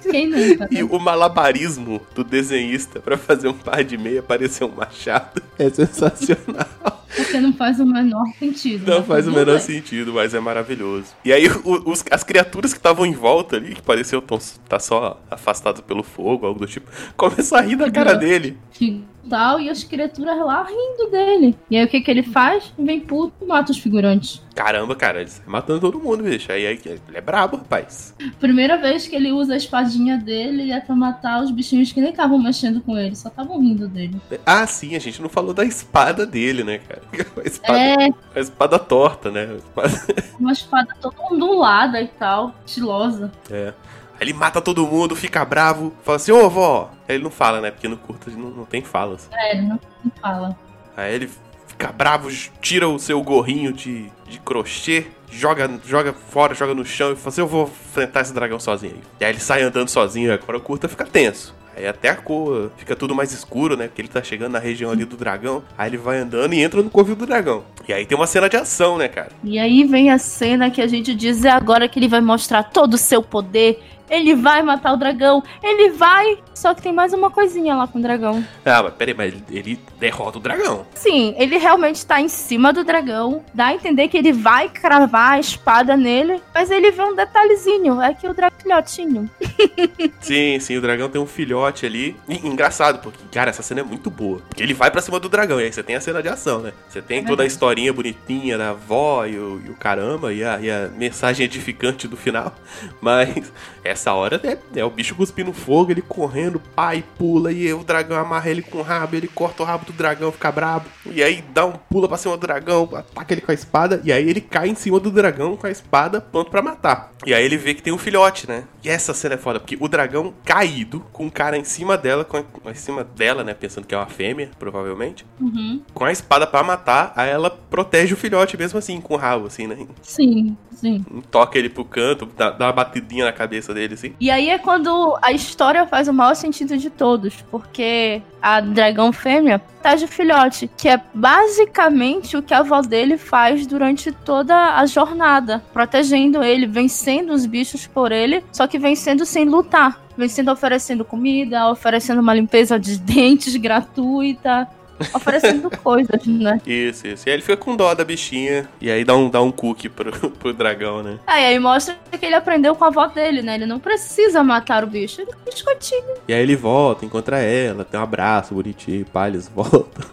Quem 0.10 0.27
nunca? 0.30 0.68
E 0.71 0.75
né? 0.75 0.83
o 0.83 1.00
malabarismo 1.00 2.01
do 2.13 2.24
desenhista 2.24 3.00
pra 3.00 3.18
fazer 3.18 3.48
um 3.48 3.54
par 3.54 3.83
de 3.83 3.98
meia 3.98 4.21
parecer 4.21 4.63
um 4.63 4.69
machado 4.71 5.42
é 5.57 5.69
sensacional. 5.69 7.04
Porque 7.15 7.39
não 7.39 7.54
faz 7.54 7.80
o 7.80 7.86
menor 7.86 8.25
sentido. 8.39 8.89
Não 8.89 9.00
né? 9.00 9.06
faz 9.07 9.27
o 9.27 9.31
menor 9.31 9.60
sentido, 9.60 10.13
mas 10.13 10.33
é 10.33 10.39
maravilhoso. 10.39 11.07
E 11.24 11.31
aí 11.31 11.48
o- 11.48 11.92
os- 11.92 12.04
as 12.10 12.24
criaturas 12.24 12.74
que 12.74 12.80
estavam 12.80 13.06
em 13.06 13.13
volta 13.13 13.56
ali, 13.56 13.75
que 13.75 13.81
pareciam 13.81 14.19
tão, 14.21 14.39
tá 14.68 14.80
só 14.80 15.21
afastadas 15.30 15.81
pelo 15.81 16.01
fogo, 16.04 16.45
algo 16.48 16.59
do 16.59 16.68
tipo, 16.68 16.89
começam 17.16 17.57
a 17.57 17.62
rir 17.62 17.75
da 17.75 17.92
cara 17.92 18.16
dele. 18.16 18.57
Que 18.71 19.04
tal, 19.30 19.60
e 19.60 19.70
as 19.70 19.84
criaturas 19.84 20.38
lá 20.38 20.64
rindo 20.64 21.10
dele. 21.12 21.56
E 21.70 21.78
aí 21.78 21.86
o 21.86 21.88
que 21.88 22.02
que 22.02 22.12
ele 22.12 22.24
faz? 22.24 22.74
Vem 22.78 23.00
puto 23.00 23.33
e 23.42 23.45
mata 23.45 23.71
os 23.71 23.78
figurantes. 23.78 24.42
Caramba, 24.56 24.95
cara, 24.95 25.21
ele 25.21 25.30
sai 25.30 25.45
matando 25.47 25.80
todo 25.80 26.00
mundo, 26.00 26.24
bicho. 26.24 26.52
Aí, 26.52 26.68
aí 26.68 26.80
ele 26.86 27.00
é 27.14 27.21
brabo, 27.21 27.57
rapaz. 27.57 28.14
Primeira 28.40 28.78
vez 28.78 29.07
que 29.07 29.16
ele 29.16 29.31
usa 29.31 29.54
a 29.56 29.57
espadinha 29.57 30.18
dele, 30.18 30.62
ele 30.62 30.69
ia 30.69 30.80
pra 30.81 30.95
matar 30.95 31.42
os 31.44 31.50
bichinhos 31.50 31.92
que 31.92 32.00
nem 32.00 32.12
estavam 32.12 32.38
mexendo 32.42 32.80
com 32.81 32.97
ele, 32.97 33.16
só 33.16 33.30
estavam 33.30 33.59
rindo 33.59 33.88
dele. 33.88 34.21
Ah, 34.45 34.68
sim, 34.68 34.95
a 34.95 35.00
gente 35.00 35.21
não 35.21 35.30
falou 35.30 35.54
da 35.54 35.66
espada 35.66 36.26
dele, 36.26 36.64
né, 36.64 36.78
cara? 36.80 37.02
A 37.44 37.47
espada, 37.47 37.80
É, 37.80 38.09
a 38.36 38.40
espada 38.40 38.78
torta, 38.80 39.31
né? 39.31 39.56
Espada- 39.57 40.24
uma 40.40 40.52
espada 40.52 40.95
toda 41.02 41.16
ondulada 41.31 42.00
e 42.02 42.07
tal, 42.07 42.54
estilosa. 42.66 43.31
É. 43.50 43.74
Aí 44.14 44.22
ele 44.22 44.34
mata 44.34 44.62
todo 44.62 44.86
mundo, 44.88 45.16
fica 45.16 45.44
bravo, 45.44 45.94
fala 46.04 46.16
assim, 46.16 46.32
ô 46.32 46.50
vó. 46.50 46.92
Aí 47.08 47.16
ele 47.16 47.24
não 47.24 47.32
fala, 47.32 47.62
né? 47.62 47.72
Porque 47.72 47.88
no 47.88 47.98
curto 47.98 48.30
não, 48.32 48.50
não 48.50 48.66
tem 48.66 48.82
falas. 48.82 49.28
É, 49.32 49.54
ele 49.54 49.64
não, 49.64 49.80
não 50.04 50.12
fala. 50.22 50.58
Aí 50.96 51.14
ele 51.14 51.30
fica 51.68 51.92
bravo, 51.92 52.30
tira 52.62 52.88
o 52.88 53.00
seu 53.00 53.22
gorrinho 53.22 53.74
de, 53.74 54.12
de 54.28 54.40
crochê, 54.40 55.08
joga, 55.30 55.70
joga 55.86 56.14
fora, 56.14 56.54
joga 56.54 56.74
no 56.74 56.86
chão 56.86 57.12
e 57.12 57.16
fala 57.16 57.30
assim, 57.30 57.42
eu 57.42 57.48
vou 57.48 57.64
enfrentar 57.64 58.22
esse 58.22 58.34
dragão 58.34 58.60
sozinho. 58.60 59.02
E 59.20 59.26
aí 59.26 59.32
ele 59.32 59.40
sai 59.40 59.64
andando 59.64 59.90
sozinho, 59.90 60.32
agora 60.34 60.58
o 60.58 60.62
curta 60.62 60.88
fica 60.88 61.06
tenso. 61.06 61.54
Aí 61.76 61.88
até 61.88 62.10
a 62.10 62.16
cor 62.16 62.72
fica 62.78 62.96
tudo 62.96 63.16
mais 63.16 63.32
escuro, 63.32 63.76
né? 63.76 63.88
Porque 63.88 64.02
ele 64.02 64.08
tá 64.08 64.22
chegando 64.22 64.54
na 64.54 64.60
região 64.60 64.92
ali 64.92 65.06
do 65.06 65.18
dragão. 65.18 65.64
Aí 65.78 65.90
ele 65.90 65.98
vai 65.98 66.20
andando 66.20 66.54
e 66.54 66.62
entra 66.62 66.82
no 66.82 66.90
covil 66.90 67.16
do 67.16 67.26
dragão. 67.26 67.64
E 67.88 67.94
aí 67.94 68.06
tem 68.06 68.16
uma 68.16 68.28
cena 68.28 68.48
de 68.48 68.56
ação, 68.56 68.98
né, 68.98 69.08
cara? 69.08 69.32
E 69.44 69.58
aí 69.58 69.84
vem 69.84 70.12
a 70.12 70.20
cena 70.20 70.70
que 70.70 70.82
a 70.82 70.88
gente 70.88 71.16
diz 71.16 71.44
é 71.44 71.50
agora 71.50 71.88
que 71.88 71.98
ele 71.98 72.08
vai 72.08 72.22
mostrar 72.22 72.64
todo 72.64 72.94
o 72.94 72.98
seu 72.98 73.24
poder. 73.24 73.82
Ele 74.10 74.36
vai 74.36 74.62
matar 74.62 74.94
o 74.94 74.98
dragão. 74.98 75.44
Ele 75.62 75.92
vai. 75.92 76.38
Só 76.54 76.74
que 76.74 76.81
tem 76.81 76.94
mais 76.94 77.14
uma 77.14 77.30
coisinha 77.30 77.76
lá 77.76 77.88
com 77.88 78.00
o 78.00 78.02
dragão. 78.02 78.45
Ah, 78.66 78.83
mas 78.83 78.94
peraí, 78.94 79.14
mas 79.14 79.33
ele, 79.50 79.80
derrota 80.00 80.38
o 80.38 80.42
dragão. 80.42 80.86
Sim, 80.94 81.36
ele 81.38 81.57
realmente 81.57 82.06
tá 82.06 82.22
em 82.22 82.28
cima 82.28 82.72
do 82.72 82.83
dragão. 82.83 83.44
Dá 83.54 83.68
a 83.68 83.74
entender 83.74 84.07
que 84.07 84.18
ele 84.18 84.31
vai 84.31 84.69
cravar 84.69 85.33
a 85.33 85.40
espada 85.40 85.98
nele. 85.98 86.42
Mas 86.54 86.72
ele 86.72 86.92
vê 86.92 87.04
um 87.04 87.16
detalhezinho: 87.16 88.02
é 88.02 88.14
que 88.14 88.28
o 88.28 88.33
dragão 88.33 88.54
filhotinho. 88.64 89.30
Sim, 90.22 90.60
sim, 90.60 90.78
o 90.78 90.81
dragão 90.81 91.10
tem 91.10 91.22
um 91.22 91.28
filhote 91.28 91.86
ali. 91.86 92.16
E, 92.28 92.48
engraçado, 92.48 93.00
porque, 93.00 93.19
cara, 93.31 93.50
essa 93.50 93.62
cena 93.62 93.81
é 93.81 93.83
muito 93.83 94.10
boa. 94.10 94.40
Porque 94.48 94.64
ele 94.64 94.74
vai 94.74 94.90
pra 94.90 95.02
cima 95.02 95.19
do 95.19 95.28
dragão, 95.28 95.60
e 95.60 95.66
aí 95.66 95.74
você 95.74 95.83
tem 95.83 95.95
a 95.95 96.02
cena 96.02 96.24
de 96.24 96.30
ação, 96.30 96.62
né? 96.62 96.74
Você 96.88 97.02
tem 97.02 97.19
É 97.19 97.24
toda 97.24 97.44
a 97.44 97.45
historinha 97.45 97.92
bonitinha 97.92 98.57
da 98.57 98.69
avó 98.69 99.26
e 99.26 99.38
o, 99.38 99.62
e 99.66 99.69
o 99.69 99.76
caramba, 99.76 100.33
e 100.33 100.44
a, 100.44 100.60
e 100.60 100.72
a 100.72 100.90
mensagem 100.95 101.45
edificante 101.45 102.07
do 102.07 102.16
final. 102.16 102.56
Mas 103.02 103.52
essa 103.94 104.14
hora 104.14 104.42
é, 104.44 104.80
é 104.80 104.83
o 104.83 104.90
bicho 104.90 105.16
cuspindo 105.16 105.54
fogo, 105.54 105.92
ele 105.92 106.02
correndo, 106.02 106.59
pai, 106.59 107.04
pula, 107.18 107.52
e 107.52 107.71
o 107.73 107.83
dragão 107.83 108.18
amarra 108.18 108.50
ele 108.50 108.62
com 108.62 108.80
o 108.80 108.81
rabo, 108.81 109.16
ele 109.16 109.28
corta 109.28 109.64
o 109.64 109.66
rabo 109.66 109.85
do 109.85 109.94
dragão, 109.94 110.31
fica 110.31 110.52
brabo. 110.52 110.85
E 111.06 111.23
aí 111.23 111.44
dá 111.54 111.66
um 111.66 111.73
pula 111.73 112.07
pra 112.07 112.18
cima 112.18 112.35
do 112.35 112.42
dragão, 112.42 112.90
ataca 112.94 113.33
ele 113.33 113.42
com 113.42 113.52
a 113.52 113.56
espada, 113.56 114.02
e 114.04 114.12
aí 114.12 114.30
ele 114.30 114.42
cai 114.42 114.68
em 114.68 114.76
cima 114.76 115.00
do 115.00 115.12
dragão 115.12 115.56
com 115.56 115.68
a 115.68 115.71
espada, 115.71 116.19
pronto 116.19 116.52
pra 116.52 116.62
matar. 116.62 117.14
E 117.26 117.33
aí 117.33 117.44
ele 117.45 117.57
vê 117.57 117.73
que 117.73 117.81
tem 117.81 117.94
um 117.94 117.97
filhote, 117.97 118.47
né? 118.47 118.66
E 118.83 118.90
essa 118.90 119.14
cena 119.14 119.35
é 119.35 119.38
foda, 119.38 119.59
porque 119.59 119.78
o 119.80 119.88
dragão 119.88 120.33
caído, 120.44 121.00
com 121.14 121.28
o 121.28 121.31
cara 121.31 121.57
em 121.57 121.64
cima 121.64 121.97
dela, 121.97 122.26
com 122.26 122.38
a, 122.38 122.71
em 122.71 122.76
cima 122.76 123.04
dela, 123.04 123.44
né? 123.44 123.54
Pensando 123.54 123.88
que 123.88 123.95
é 123.95 123.97
uma 123.97 124.07
fêmea, 124.07 124.50
provavelmente. 124.59 125.26
Uhum. 125.40 125.81
Com 125.94 126.04
a 126.04 126.12
espada 126.12 126.45
pra 126.45 126.64
matar, 126.64 127.14
aí 127.16 127.30
ela 127.30 127.50
protege 127.50 128.14
o 128.14 128.18
filhote 128.18 128.57
mesmo 128.57 128.78
assim, 128.78 129.00
com 129.00 129.14
o 129.14 129.18
rabo, 129.18 129.47
assim, 129.47 129.68
né? 129.68 129.88
Sim, 130.02 130.57
sim. 130.71 131.06
Toca 131.31 131.57
ele 131.57 131.69
pro 131.69 131.85
canto, 131.85 132.26
dá, 132.26 132.50
dá 132.50 132.66
uma 132.66 132.73
batidinha 132.73 133.26
na 133.26 133.31
cabeça 133.31 133.73
dele, 133.73 133.82
assim. 133.92 134.13
E 134.19 134.30
aí 134.31 134.49
é 134.49 134.57
quando 134.57 135.18
a 135.21 135.31
história 135.31 135.85
faz 135.85 136.07
o 136.07 136.13
maior 136.13 136.35
sentido 136.35 136.78
de 136.78 136.90
todos, 136.90 137.44
porque 137.49 138.21
a 138.42 138.61
dragão 138.61 139.11
fêmea 139.11 139.61
tá 139.81 139.95
de 139.95 140.07
filhote, 140.07 140.69
que 140.78 140.87
é 140.87 141.02
basicamente 141.13 142.37
o 142.37 142.42
que 142.42 142.54
a 142.54 142.59
avó 142.59 142.81
dele 142.81 143.18
faz 143.18 143.68
durante 143.68 144.11
toda 144.11 144.78
a 144.78 144.85
jornada, 144.85 145.63
protegendo 145.73 146.44
ele, 146.44 146.66
vencendo 146.66 147.33
os 147.33 147.45
bichos 147.45 147.85
por 147.85 148.11
ele, 148.11 148.44
só 148.52 148.68
que 148.68 148.80
vencendo 148.80 149.25
sem 149.25 149.45
lutar. 149.45 150.02
Vencendo 150.16 150.52
oferecendo 150.52 151.04
comida, 151.04 151.71
oferecendo 151.71 152.21
uma 152.21 152.35
limpeza 152.35 152.80
de 152.80 152.99
dentes 153.02 153.56
gratuita, 153.56 154.69
oferecendo 155.14 155.69
coisas, 155.78 156.26
né? 156.26 156.62
Isso, 156.66 157.07
isso. 157.07 157.28
E 157.28 157.30
aí 157.30 157.35
ele 157.35 157.42
fica 157.42 157.57
com 157.57 157.76
dó 157.76 157.94
da 157.94 158.04
bichinha, 158.04 158.68
e 158.80 158.92
aí 158.92 159.04
dá 159.04 159.16
um, 159.16 159.30
dá 159.30 159.42
um 159.42 159.52
cookie 159.52 159.90
pro, 159.90 160.12
pro 160.31 160.54
dragão, 160.54 161.04
né? 161.04 161.19
Ah, 161.26 161.40
e 161.40 161.45
aí 161.45 161.59
mostra 161.59 161.95
que 162.12 162.26
ele 162.26 162.35
aprendeu 162.35 162.76
com 162.76 162.83
a 162.85 162.88
avó 162.88 163.07
dele, 163.07 163.42
né? 163.42 163.56
Ele 163.56 163.66
não 163.66 163.80
precisa 163.80 164.44
matar 164.44 164.83
o 164.83 164.88
bicho, 164.88 165.21
ele 165.21 165.31
é 165.31 165.50
biscoitinho. 165.50 166.16
E 166.28 166.33
aí 166.33 166.42
ele 166.42 166.56
volta, 166.56 167.06
encontra 167.06 167.40
ela, 167.40 167.83
tem 167.83 168.00
um 168.00 168.04
abraço 168.04 168.54
bonitinho, 168.54 169.06
pá, 169.06 169.28
eles 169.28 169.47
voltam. 169.54 170.06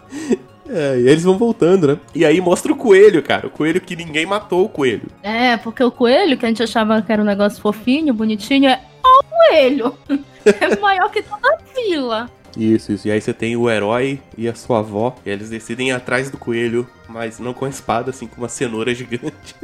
É, 0.69 0.97
e 0.99 1.09
eles 1.09 1.23
vão 1.23 1.37
voltando, 1.37 1.87
né? 1.87 1.97
E 2.15 2.25
aí 2.25 2.39
mostra 2.39 2.71
o 2.71 2.75
coelho, 2.75 3.21
cara. 3.21 3.47
O 3.47 3.49
coelho 3.49 3.81
que 3.81 3.95
ninguém 3.95 4.25
matou 4.25 4.65
o 4.65 4.69
coelho. 4.69 5.03
É, 5.21 5.57
porque 5.57 5.83
o 5.83 5.91
coelho, 5.91 6.37
que 6.37 6.45
a 6.45 6.47
gente 6.47 6.63
achava 6.63 7.01
que 7.01 7.11
era 7.11 7.21
um 7.21 7.25
negócio 7.25 7.61
fofinho, 7.61 8.13
bonitinho, 8.13 8.69
é 8.69 8.79
o 9.03 9.23
coelho. 9.23 9.97
É 10.45 10.75
maior 10.77 11.11
que 11.11 11.21
toda 11.21 11.45
a 11.45 11.57
vila. 11.75 12.29
Isso, 12.57 12.91
isso. 12.91 13.07
E 13.07 13.11
aí 13.11 13.21
você 13.21 13.33
tem 13.33 13.55
o 13.55 13.69
herói 13.69 14.19
e 14.37 14.47
a 14.47 14.55
sua 14.55 14.79
avó. 14.79 15.15
E 15.25 15.29
eles 15.29 15.49
decidem 15.49 15.89
ir 15.89 15.91
atrás 15.91 16.29
do 16.29 16.37
coelho, 16.37 16.87
mas 17.07 17.39
não 17.39 17.53
com 17.53 17.65
a 17.65 17.69
espada, 17.69 18.09
assim, 18.11 18.27
com 18.27 18.41
uma 18.41 18.49
cenoura 18.49 18.93
gigante. 18.95 19.55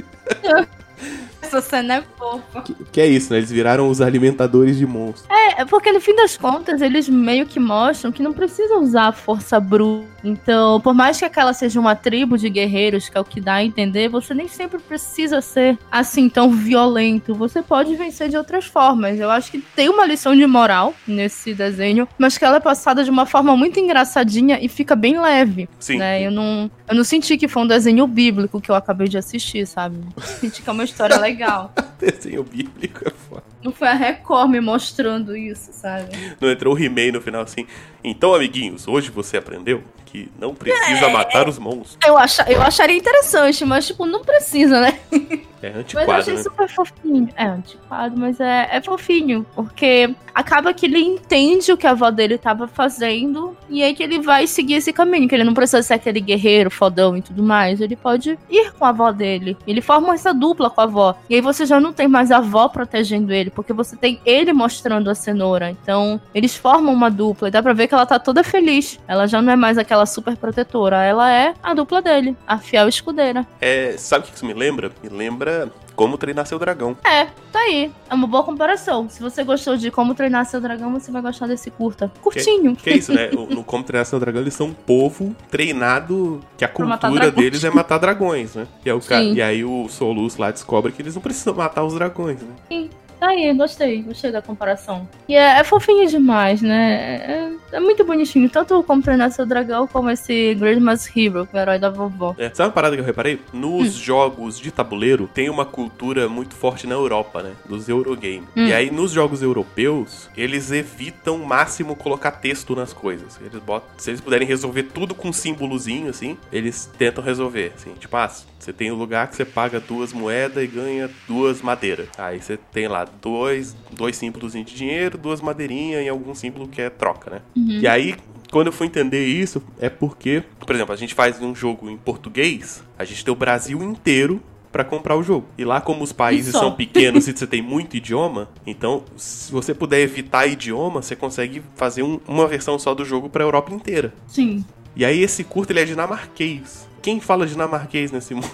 Essa 1.41 1.61
cena 1.61 1.95
é 1.95 2.03
fofa. 2.17 2.61
Que, 2.61 2.73
que 2.91 3.01
é 3.01 3.07
isso, 3.07 3.31
né? 3.31 3.39
Eles 3.39 3.51
viraram 3.51 3.89
os 3.89 4.01
alimentadores 4.01 4.77
de 4.77 4.85
monstros. 4.85 5.29
É, 5.29 5.61
é 5.61 5.65
porque 5.65 5.91
no 5.91 6.01
fim 6.01 6.15
das 6.15 6.35
contas, 6.35 6.81
eles 6.81 7.07
meio 7.07 7.45
que 7.45 7.59
mostram 7.59 8.11
que 8.11 8.21
não 8.21 8.33
precisa 8.33 8.75
usar 8.75 9.07
a 9.07 9.11
força 9.13 9.59
bruta. 9.59 10.07
Então, 10.27 10.81
por 10.81 10.93
mais 10.93 11.17
que 11.17 11.23
aquela 11.23 11.53
seja 11.53 11.79
uma 11.79 11.95
tribo 11.95 12.37
de 12.37 12.49
guerreiros, 12.49 13.07
que 13.07 13.17
é 13.17 13.21
o 13.21 13.23
que 13.23 13.39
dá 13.39 13.55
a 13.55 13.63
entender, 13.63 14.09
você 14.09 14.33
nem 14.33 14.47
sempre 14.47 14.77
precisa 14.77 15.39
ser 15.39 15.77
assim 15.89 16.27
tão 16.27 16.51
violento. 16.51 17.33
Você 17.33 17.61
pode 17.61 17.95
vencer 17.95 18.27
de 18.27 18.35
outras 18.35 18.65
formas. 18.65 19.17
Eu 19.17 19.31
acho 19.31 19.49
que 19.49 19.59
tem 19.59 19.87
uma 19.87 20.05
lição 20.05 20.35
de 20.35 20.45
moral 20.45 20.93
nesse 21.07 21.53
desenho, 21.53 22.07
mas 22.17 22.37
que 22.37 22.43
ela 22.43 22.57
é 22.57 22.59
passada 22.59 23.03
de 23.03 23.09
uma 23.09 23.25
forma 23.25 23.55
muito 23.55 23.79
engraçadinha 23.79 24.59
e 24.61 24.67
fica 24.67 24.95
bem 24.95 25.19
leve. 25.19 25.69
Sim. 25.79 25.97
Né? 25.97 26.21
Eu, 26.21 26.31
não, 26.31 26.69
eu 26.89 26.95
não 26.95 27.03
senti 27.03 27.37
que 27.37 27.47
foi 27.47 27.63
um 27.63 27.67
desenho 27.67 28.05
bíblico 28.05 28.59
que 28.59 28.69
eu 28.69 28.75
acabei 28.75 29.07
de 29.07 29.17
assistir, 29.17 29.65
sabe? 29.65 29.97
Senti 30.21 30.61
que 30.61 30.69
é 30.69 30.73
uma 30.73 30.83
história 30.83 31.17
legal. 31.17 31.73
Desenho 31.97 32.43
bíblico 32.43 33.07
é 33.07 33.11
foda. 33.11 33.43
Não 33.63 33.71
foi 33.71 33.87
a 33.87 33.93
Record 33.93 34.49
me 34.51 34.61
mostrando 34.61 35.35
isso, 35.35 35.71
sabe? 35.73 36.09
Não 36.39 36.49
entrou 36.49 36.75
o 36.75 36.79
He-Man 36.79 37.13
no 37.13 37.21
final 37.21 37.41
assim. 37.41 37.65
Então, 38.03 38.33
amiguinhos, 38.33 38.87
hoje 38.87 39.09
você 39.09 39.37
aprendeu 39.37 39.83
que 40.07 40.31
não 40.39 40.55
precisa 40.55 41.09
matar 41.09 41.47
os 41.49 41.59
monstros. 41.59 41.97
Eu, 42.05 42.17
acha, 42.17 42.45
eu 42.49 42.61
acharia 42.61 42.97
interessante, 42.97 43.65
mas, 43.65 43.85
tipo, 43.87 44.05
não 44.05 44.23
precisa, 44.23 44.79
né? 44.79 44.99
É 45.61 45.69
Mas 45.69 45.75
eu 45.75 45.79
antiquado, 45.79 46.11
achei 46.11 46.33
né? 46.35 46.43
super 46.43 46.69
fofinho. 46.69 47.29
É, 47.35 47.45
antiquado, 47.45 48.17
mas 48.17 48.39
é, 48.39 48.69
é 48.71 48.81
fofinho. 48.81 49.45
Porque 49.55 50.13
acaba 50.33 50.73
que 50.73 50.85
ele 50.85 50.99
entende 50.99 51.71
o 51.71 51.77
que 51.77 51.87
a 51.87 51.91
avó 51.91 52.11
dele 52.11 52.37
tava 52.37 52.67
fazendo. 52.67 53.57
E 53.69 53.81
aí 53.81 53.93
que 53.93 54.03
ele 54.03 54.19
vai 54.19 54.45
seguir 54.45 54.75
esse 54.75 54.93
caminho. 54.93 55.27
Que 55.27 55.35
ele 55.35 55.43
não 55.43 55.53
precisa 55.53 55.81
ser 55.81 55.95
aquele 55.95 56.19
guerreiro 56.19 56.69
fodão 56.69 57.17
e 57.17 57.21
tudo 57.21 57.41
mais. 57.41 57.81
Ele 57.81 57.95
pode 57.95 58.37
ir 58.49 58.71
com 58.73 58.85
a 58.85 58.89
avó 58.89 59.11
dele. 59.11 59.57
Ele 59.65 59.81
forma 59.81 60.13
essa 60.13 60.33
dupla 60.33 60.69
com 60.69 60.81
a 60.81 60.83
avó. 60.83 61.15
E 61.29 61.35
aí 61.35 61.41
você 61.41 61.65
já 61.65 61.79
não 61.79 61.91
tem 61.91 62.07
mais 62.07 62.31
a 62.31 62.37
avó 62.37 62.67
protegendo 62.67 63.33
ele. 63.33 63.49
Porque 63.49 63.73
você 63.73 63.95
tem 63.95 64.21
ele 64.25 64.53
mostrando 64.53 65.09
a 65.09 65.15
cenoura. 65.15 65.71
Então, 65.71 66.21
eles 66.33 66.55
formam 66.55 66.93
uma 66.93 67.09
dupla. 67.09 67.47
E 67.47 67.51
dá 67.51 67.63
pra 67.63 67.73
ver 67.73 67.87
que 67.87 67.95
ela 67.95 68.05
tá 68.05 68.19
toda 68.19 68.43
feliz. 68.43 68.99
Ela 69.07 69.25
já 69.27 69.41
não 69.41 69.51
é 69.51 69.55
mais 69.55 69.77
aquela 69.77 69.96
super 70.05 70.35
protetora. 70.37 71.03
Ela 71.03 71.31
é 71.31 71.53
a 71.63 71.73
dupla 71.73 72.01
dele. 72.01 72.35
A 72.47 72.57
fiel 72.57 72.87
escudeira. 72.87 73.45
É, 73.61 73.95
sabe 73.97 74.25
o 74.25 74.27
que 74.29 74.35
isso 74.35 74.45
me 74.45 74.53
lembra? 74.53 74.91
Me 75.03 75.09
lembra 75.09 75.69
como 75.95 76.17
treinar 76.17 76.45
seu 76.45 76.59
dragão. 76.59 76.95
É, 77.03 77.25
tá 77.51 77.59
aí. 77.59 77.91
É 78.09 78.13
uma 78.13 78.27
boa 78.27 78.43
comparação. 78.43 79.09
Se 79.09 79.19
você 79.21 79.43
gostou 79.43 79.75
de 79.75 79.89
como 79.89 80.13
treinar 80.13 80.45
seu 80.45 80.61
dragão, 80.61 80.91
você 80.91 81.11
vai 81.11 81.21
gostar 81.23 81.47
desse 81.47 81.71
curta. 81.71 82.11
Curtinho. 82.21 82.75
Que 82.75 82.91
é 82.91 82.97
isso, 82.97 83.11
né? 83.13 83.29
O- 83.33 83.47
No 83.53 83.63
Como 83.63 83.83
Treinar 83.83 84.05
Seu 84.05 84.19
Dragão, 84.19 84.41
eles 84.41 84.53
são 84.53 84.67
um 84.67 84.73
povo 84.73 85.35
treinado 85.49 86.39
que 86.57 86.63
a 86.63 86.67
cultura 86.67 87.31
deles 87.31 87.63
é 87.63 87.69
matar 87.71 87.97
dragões, 87.97 88.53
né? 88.55 88.67
E, 88.85 88.89
aí 88.89 88.95
o 88.95 89.01
ca- 89.01 89.19
Sim. 89.19 89.33
e 89.33 89.41
aí 89.41 89.63
o 89.65 89.87
Solus 89.89 90.37
lá 90.37 90.51
descobre 90.51 90.91
que 90.91 91.01
eles 91.01 91.15
não 91.15 91.21
precisam 91.21 91.53
matar 91.55 91.83
os 91.83 91.93
dragões, 91.95 92.41
né? 92.41 92.87
Tá 93.19 93.29
aí, 93.29 93.51
gostei. 93.53 94.01
Gostei 94.03 94.31
da 94.31 94.41
comparação. 94.41 95.07
E 95.27 95.35
é, 95.35 95.59
é 95.59 95.63
fofinho 95.63 96.07
demais, 96.07 96.61
né? 96.61 97.51
É, 97.71 97.77
é 97.77 97.79
muito 97.79 98.03
bonitinho. 98.05 98.49
Tanto 98.49 98.81
como 98.83 99.01
treinar 99.01 99.31
seu 99.31 99.45
dragão, 99.45 99.87
como 99.87 100.09
esse 100.09 100.55
Christmas 100.59 101.09
Hero, 101.15 101.47
que 101.47 101.57
é 101.57 101.59
o 101.59 101.61
herói 101.63 101.79
da 101.79 101.89
vovó. 101.89 102.35
É, 102.37 102.49
sabe 102.53 102.67
uma 102.69 102.73
parada 102.73 102.95
que 102.95 103.01
eu 103.01 103.05
reparei? 103.05 103.39
Nos 103.51 103.87
Hum. 103.97 103.99
jogos 104.03 104.59
de 104.59 104.69
tabuleiro, 104.71 105.29
tem 105.33 105.49
uma 105.49 105.65
cultura 105.65 106.29
muito 106.29 106.53
forte 106.55 106.85
na 106.85 106.93
Europa, 106.95 107.41
né? 107.41 107.53
Dos 107.67 107.89
Eurogame. 107.89 108.43
Hum. 108.55 108.67
E 108.67 108.73
aí, 108.73 108.91
nos 108.91 109.11
jogos 109.11 109.41
europeus, 109.41 110.29
eles 110.37 110.71
evitam 110.71 111.35
o 111.37 111.45
máximo 111.45 111.95
colocar 111.95 112.31
texto 112.31 112.75
nas 112.75 112.93
coisas. 112.93 113.39
Eles 113.41 113.61
botam, 113.63 113.89
se 113.97 114.11
eles 114.11 114.21
puderem 114.21 114.47
resolver 114.47 114.83
tudo 114.83 115.15
com 115.15 115.29
um 115.29 115.33
símbolozinho, 115.33 116.09
assim, 116.09 116.37
eles 116.51 116.89
tentam 116.97 117.23
resolver, 117.23 117.71
assim. 117.75 117.93
Tipo, 117.99 118.15
ah, 118.17 118.29
você 118.59 118.71
tem 118.73 118.91
um 118.91 118.95
lugar 118.95 119.27
que 119.27 119.35
você 119.35 119.45
paga 119.45 119.79
duas 119.79 120.13
moedas 120.13 120.63
e 120.63 120.67
ganha 120.67 121.09
duas 121.27 121.61
madeiras. 121.61 122.07
Aí 122.17 122.41
você 122.41 122.57
tem 122.71 122.87
lá 122.87 123.06
dois, 123.21 123.75
dois 123.91 124.15
símbolos 124.17 124.53
de 124.53 124.63
dinheiro, 124.63 125.17
duas 125.17 125.41
madeirinhas 125.41 126.05
e 126.05 126.09
algum 126.09 126.33
símbolo 126.35 126.67
que 126.67 126.81
é 126.81 126.89
troca, 126.89 127.29
né? 127.31 127.41
Uhum. 127.55 127.79
E 127.81 127.87
aí, 127.87 128.15
quando 128.51 128.67
eu 128.67 128.73
fui 128.73 128.87
entender 128.87 129.25
isso, 129.25 129.61
é 129.79 129.89
porque, 129.89 130.43
por 130.65 130.75
exemplo, 130.75 130.93
a 130.93 130.97
gente 130.97 131.13
faz 131.13 131.41
um 131.41 131.53
jogo 131.53 131.89
em 131.89 131.97
português, 131.97 132.83
a 132.97 133.03
gente 133.05 133.23
tem 133.25 133.31
o 133.31 133.35
Brasil 133.37 133.81
inteiro 133.83 134.41
pra 134.71 134.83
comprar 134.83 135.15
o 135.15 135.23
jogo. 135.23 135.47
E 135.57 135.65
lá, 135.65 135.81
como 135.81 136.03
os 136.03 136.11
países 136.13 136.51
são 136.51 136.71
pequenos 136.71 137.27
e 137.27 137.35
você 137.35 137.47
tem 137.47 137.61
muito 137.61 137.97
idioma, 137.97 138.49
então, 138.65 139.03
se 139.15 139.51
você 139.51 139.73
puder 139.73 140.01
evitar 140.01 140.45
idioma, 140.45 141.01
você 141.01 141.15
consegue 141.15 141.63
fazer 141.75 142.03
um- 142.03 142.19
uma 142.27 142.47
versão 142.47 142.77
só 142.77 142.93
do 142.93 143.03
jogo 143.03 143.29
pra 143.29 143.43
Europa 143.43 143.73
inteira. 143.73 144.13
Sim. 144.27 144.63
E 144.95 145.03
aí, 145.05 145.21
esse 145.21 145.43
curto, 145.43 145.71
ele 145.71 145.79
é 145.79 145.85
dinamarquês. 145.85 146.87
Quem 147.07 147.21
fala 147.21 147.47
dinamarquês 147.47 148.11
nesse 148.11 148.33
mundo? 148.33 148.49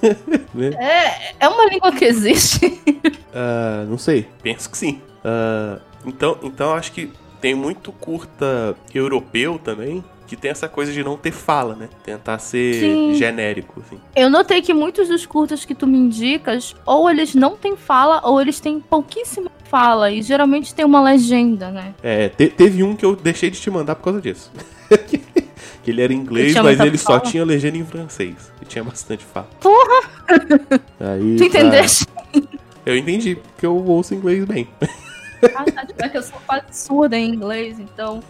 Né? 0.54 0.70
É, 0.78 1.34
é 1.40 1.48
uma 1.48 1.66
língua 1.66 1.92
que 1.92 2.06
existe. 2.06 2.80
Ah, 3.34 3.84
não 3.86 3.98
sei. 3.98 4.26
Penso 4.42 4.70
que 4.70 4.78
sim. 4.78 5.02
Ah, 5.22 5.78
então, 6.06 6.38
então 6.42 6.72
acho 6.72 6.90
que 6.90 7.12
tem 7.38 7.54
muito 7.54 7.92
curta 7.92 8.74
europeu 8.94 9.60
também 9.62 10.02
que 10.26 10.36
tem 10.36 10.50
essa 10.50 10.68
coisa 10.68 10.90
de 10.90 11.04
não 11.04 11.16
ter 11.18 11.32
fala, 11.32 11.74
né? 11.74 11.88
Tentar 12.02 12.38
ser 12.38 12.74
Sim. 12.74 13.14
genérico, 13.14 13.80
assim. 13.86 13.98
Eu 14.16 14.28
notei 14.30 14.60
que 14.62 14.72
muitos 14.74 15.08
dos 15.08 15.24
curtas 15.26 15.64
que 15.66 15.74
tu 15.74 15.86
me 15.86 15.96
indicas, 15.98 16.74
ou 16.86 17.08
eles 17.10 17.34
não 17.34 17.56
têm 17.56 17.76
fala, 17.76 18.20
ou 18.24 18.40
eles 18.40 18.58
têm 18.60 18.80
pouquíssima 18.80 19.50
fala. 19.64 20.10
E 20.10 20.20
geralmente 20.22 20.74
tem 20.74 20.84
uma 20.84 21.02
legenda, 21.02 21.70
né? 21.70 21.94
É, 22.02 22.28
te- 22.30 22.48
teve 22.48 22.82
um 22.82 22.96
que 22.96 23.04
eu 23.04 23.14
deixei 23.16 23.50
de 23.50 23.60
te 23.60 23.70
mandar 23.70 23.94
por 23.94 24.04
causa 24.04 24.20
disso. 24.20 24.50
que 25.88 25.92
ele 25.92 26.02
era 26.02 26.12
inglês, 26.12 26.52
tinha 26.52 26.62
mas 26.62 26.78
ele 26.80 26.98
só 26.98 27.18
fala. 27.18 27.20
tinha 27.20 27.42
legenda 27.44 27.78
em 27.78 27.84
francês. 27.84 28.52
E 28.60 28.66
tinha 28.66 28.84
bastante 28.84 29.24
fala. 29.24 29.48
Porra! 29.58 30.06
Aí, 31.00 31.36
Tu 31.36 31.44
entendeste? 31.44 32.06
tá. 32.06 32.22
Eu 32.84 32.94
entendi, 32.96 33.36
porque 33.36 33.64
eu 33.64 33.74
ouço 33.74 34.14
inglês 34.14 34.44
bem. 34.44 34.68
Ah, 35.54 35.64
tá, 35.70 35.86
tipo, 35.86 36.04
é 36.04 36.08
que 36.08 36.18
eu 36.18 36.22
sou 36.22 36.38
quase 36.46 36.64
surda 36.72 37.16
em 37.16 37.30
inglês, 37.32 37.78
então. 37.80 38.22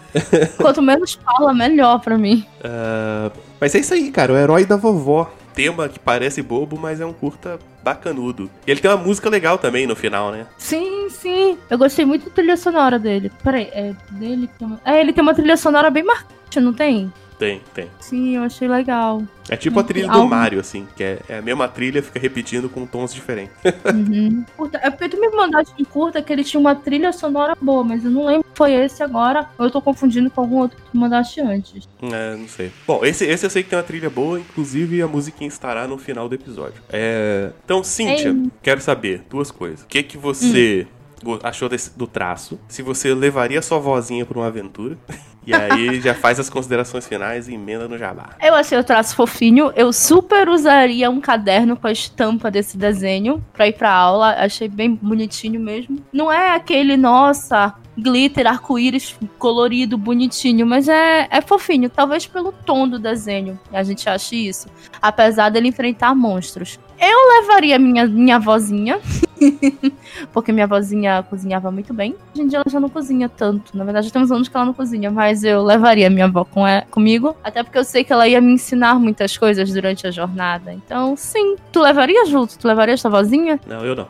Quanto 0.57 0.81
menos 0.83 1.15
fala, 1.25 1.53
melhor 1.53 1.99
pra 2.01 2.17
mim. 2.17 2.45
Ah, 2.63 3.33
mas 3.61 3.75
é 3.75 3.81
isso 3.81 3.95
aí, 3.95 4.11
cara. 4.13 4.33
O 4.33 4.37
herói 4.37 4.65
da 4.65 4.77
vovó. 4.77 5.33
Tema 5.55 5.89
que 5.89 5.99
parece 5.99 6.41
bobo, 6.41 6.79
mas 6.79 7.01
é 7.01 7.07
um 7.07 7.13
curta 7.13 7.59
bacanudo. 7.83 8.49
E 8.65 8.71
ele 8.71 8.79
tem 8.81 8.89
uma 8.89 8.97
música 8.97 9.29
legal 9.29 9.59
também 9.59 9.89
no 9.89 9.97
final, 9.97 10.31
né? 10.31 10.47
Sim, 10.57 11.09
sim. 11.11 11.59
Eu 11.69 11.77
gostei 11.77 12.05
muito 12.05 12.27
da 12.27 12.31
trilha 12.31 12.57
sonora 12.57 12.97
dele. 12.97 13.33
Peraí, 13.43 13.69
é 13.73 13.93
dele 14.13 14.47
que 14.47 14.57
tem 14.59 14.69
uma... 14.69 14.81
É, 14.85 15.01
ele 15.01 15.13
tem 15.13 15.21
uma 15.21 15.35
trilha 15.35 15.57
sonora 15.57 15.91
bem 15.91 16.05
marcante, 16.05 16.61
não 16.61 16.73
tem? 16.73 17.13
Tem, 17.39 17.61
tem. 17.73 17.89
Sim, 18.01 18.37
eu 18.37 18.43
achei 18.43 18.67
legal. 18.67 19.23
É 19.49 19.57
tipo 19.57 19.79
a 19.79 19.83
trilha 19.85 20.09
do 20.09 20.27
Mario, 20.27 20.61
assim, 20.61 20.87
que 20.97 21.03
é, 21.03 21.19
é 21.29 21.39
a 21.39 21.43
mesma 21.43 21.69
trilha, 21.69 22.03
fica 22.03 22.19
repetindo 22.19 22.69
com 22.69 22.85
tons 22.85 23.15
diferentes. 23.15 23.55
Uhum. 23.89 24.45
É 24.83 24.91
porque 24.91 25.09
tu 25.09 25.21
me 25.21 25.29
mandaste 25.31 25.73
um 25.81 25.85
curta 25.85 26.21
que 26.21 26.33
ele 26.33 26.45
tinha 26.45 26.61
uma 26.61 26.75
trilha 26.75 27.13
sonora 27.13 27.57
boa, 27.61 27.83
mas 27.83 28.05
eu 28.05 28.11
não 28.11 28.27
lembro 28.27 28.47
se 28.49 28.57
foi 28.57 28.73
esse 28.75 29.03
agora 29.03 29.49
ou 29.59 29.67
eu 29.67 29.71
tô 29.71 29.81
confundindo 29.81 30.31
com 30.31 30.41
algum 30.41 30.57
outro 30.59 30.77
que 30.77 30.91
tu 30.91 30.97
mandaste 30.97 31.41
antes. 31.41 31.89
É, 32.03 32.37
não 32.37 32.49
sei. 32.49 32.71
Bom, 32.87 33.05
esse, 33.05 33.25
esse 33.25 33.47
eu 33.47 33.51
sei 33.51 33.63
que 33.63 33.71
tem 33.71 33.79
uma 33.79 33.83
trilha 33.85 34.11
boa, 34.11 34.39
inclusive 34.39 35.01
a 35.01 35.07
musiquinha 35.07 35.49
estará 35.49 35.87
no 35.87 35.97
final 35.99 36.29
do 36.29 36.35
episódio. 36.35 36.83
É... 36.91 37.51
Então, 37.65 37.83
Cíntia, 37.83 38.29
Ei. 38.31 38.51
quero 38.63 38.81
saber 38.81 39.23
duas 39.31 39.51
coisas. 39.51 39.83
O 39.83 39.87
que 39.87 40.03
que 40.03 40.19
você 40.19 40.83
go- 40.85 40.98
achou 41.43 41.69
desse- 41.69 41.97
do 41.97 42.07
traço? 42.07 42.59
Se 42.69 42.83
você 42.83 43.15
levaria 43.15 43.61
sua 43.63 43.79
vozinha 43.79 44.25
pra 44.27 44.39
uma 44.39 44.47
aventura? 44.47 44.97
E 45.47 45.55
aí 45.55 45.99
já 45.99 46.13
faz 46.15 46.39
as 46.39 46.51
considerações 46.51 47.07
finais 47.09 47.49
e 47.49 47.55
emenda 47.55 47.89
no 47.89 47.97
jabá. 47.97 48.33
Eu 48.39 48.55
achei 48.55 48.77
o 48.77 48.85
traço 48.85 49.17
fofinho. 49.17 49.73
Eu 49.75 49.95
super 49.95 50.47
usaria 50.47 51.09
um 51.09 51.23
caderno 51.23 51.75
com 51.75 51.87
a 51.87 51.93
estampa 51.93 52.51
desse 52.51 52.77
desenho 52.77 53.43
pra 53.55 53.67
ir 53.67 53.73
pra 53.73 53.91
aula. 53.91 54.35
Achei 54.35 54.69
bem 54.69 54.95
bonitinho 55.01 55.59
mesmo. 55.59 56.05
Não 56.13 56.31
é 56.31 56.55
aquele, 56.55 56.99
nossa, 56.99 57.73
glitter, 57.97 58.47
arco-íris 58.47 59.17
colorido, 59.39 59.97
bonitinho, 59.97 60.67
mas 60.67 60.87
é, 60.87 61.27
é 61.31 61.41
fofinho. 61.41 61.89
Talvez 61.89 62.27
pelo 62.27 62.53
tom 62.53 62.87
do 62.87 62.99
desenho 62.99 63.59
a 63.73 63.83
gente 63.83 64.07
ache 64.07 64.37
isso. 64.49 64.69
Apesar 65.01 65.49
dele 65.49 65.69
enfrentar 65.69 66.15
monstros. 66.15 66.79
Eu 67.01 67.41
levaria 67.41 67.79
minha, 67.79 68.07
minha 68.07 68.39
vozinha. 68.39 69.01
porque 70.33 70.53
minha 70.53 70.67
vozinha 70.67 71.23
cozinhava 71.23 71.71
muito 71.71 71.93
bem. 71.95 72.15
Hoje 72.33 72.43
em 72.43 72.49
dia 72.49 72.59
ela 72.59 72.71
já 72.71 72.81
não 72.81 72.89
cozinha 72.89 73.29
tanto. 73.29 73.77
Na 73.77 73.85
verdade, 73.85 74.13
tem 74.13 74.23
uns 74.23 74.31
anos 74.31 74.49
que 74.49 74.57
ela 74.57 74.67
não 74.67 74.75
cozinha, 74.75 75.11
mas 75.11 75.45
eu 75.45 75.63
levaria 75.63 76.11
minha 76.11 76.27
avó 76.27 76.45
com 76.45 76.67
é, 76.67 76.83
comigo. 76.91 77.37
Até 77.43 77.63
porque 77.63 77.79
eu 77.79 77.85
sei 77.85 78.05
que 78.05 78.13
ela 78.13 78.27
ia 78.27 78.41
me 78.41 78.53
ensinar 78.53 78.99
muitas 78.99 79.37
coisas 79.37 79.73
durante 79.73 80.07
a 80.07 80.11
jornada. 80.11 80.73
Então, 80.73 81.17
sim. 81.17 81.57
Tu 81.73 81.81
levaria, 81.81 82.27
Juto? 82.27 82.59
Tu 82.59 82.67
levaria 82.67 82.97
sua 82.97 83.11
vozinha? 83.11 83.61
Não, 83.67 83.85
eu 83.85 83.95
não. 83.95 84.09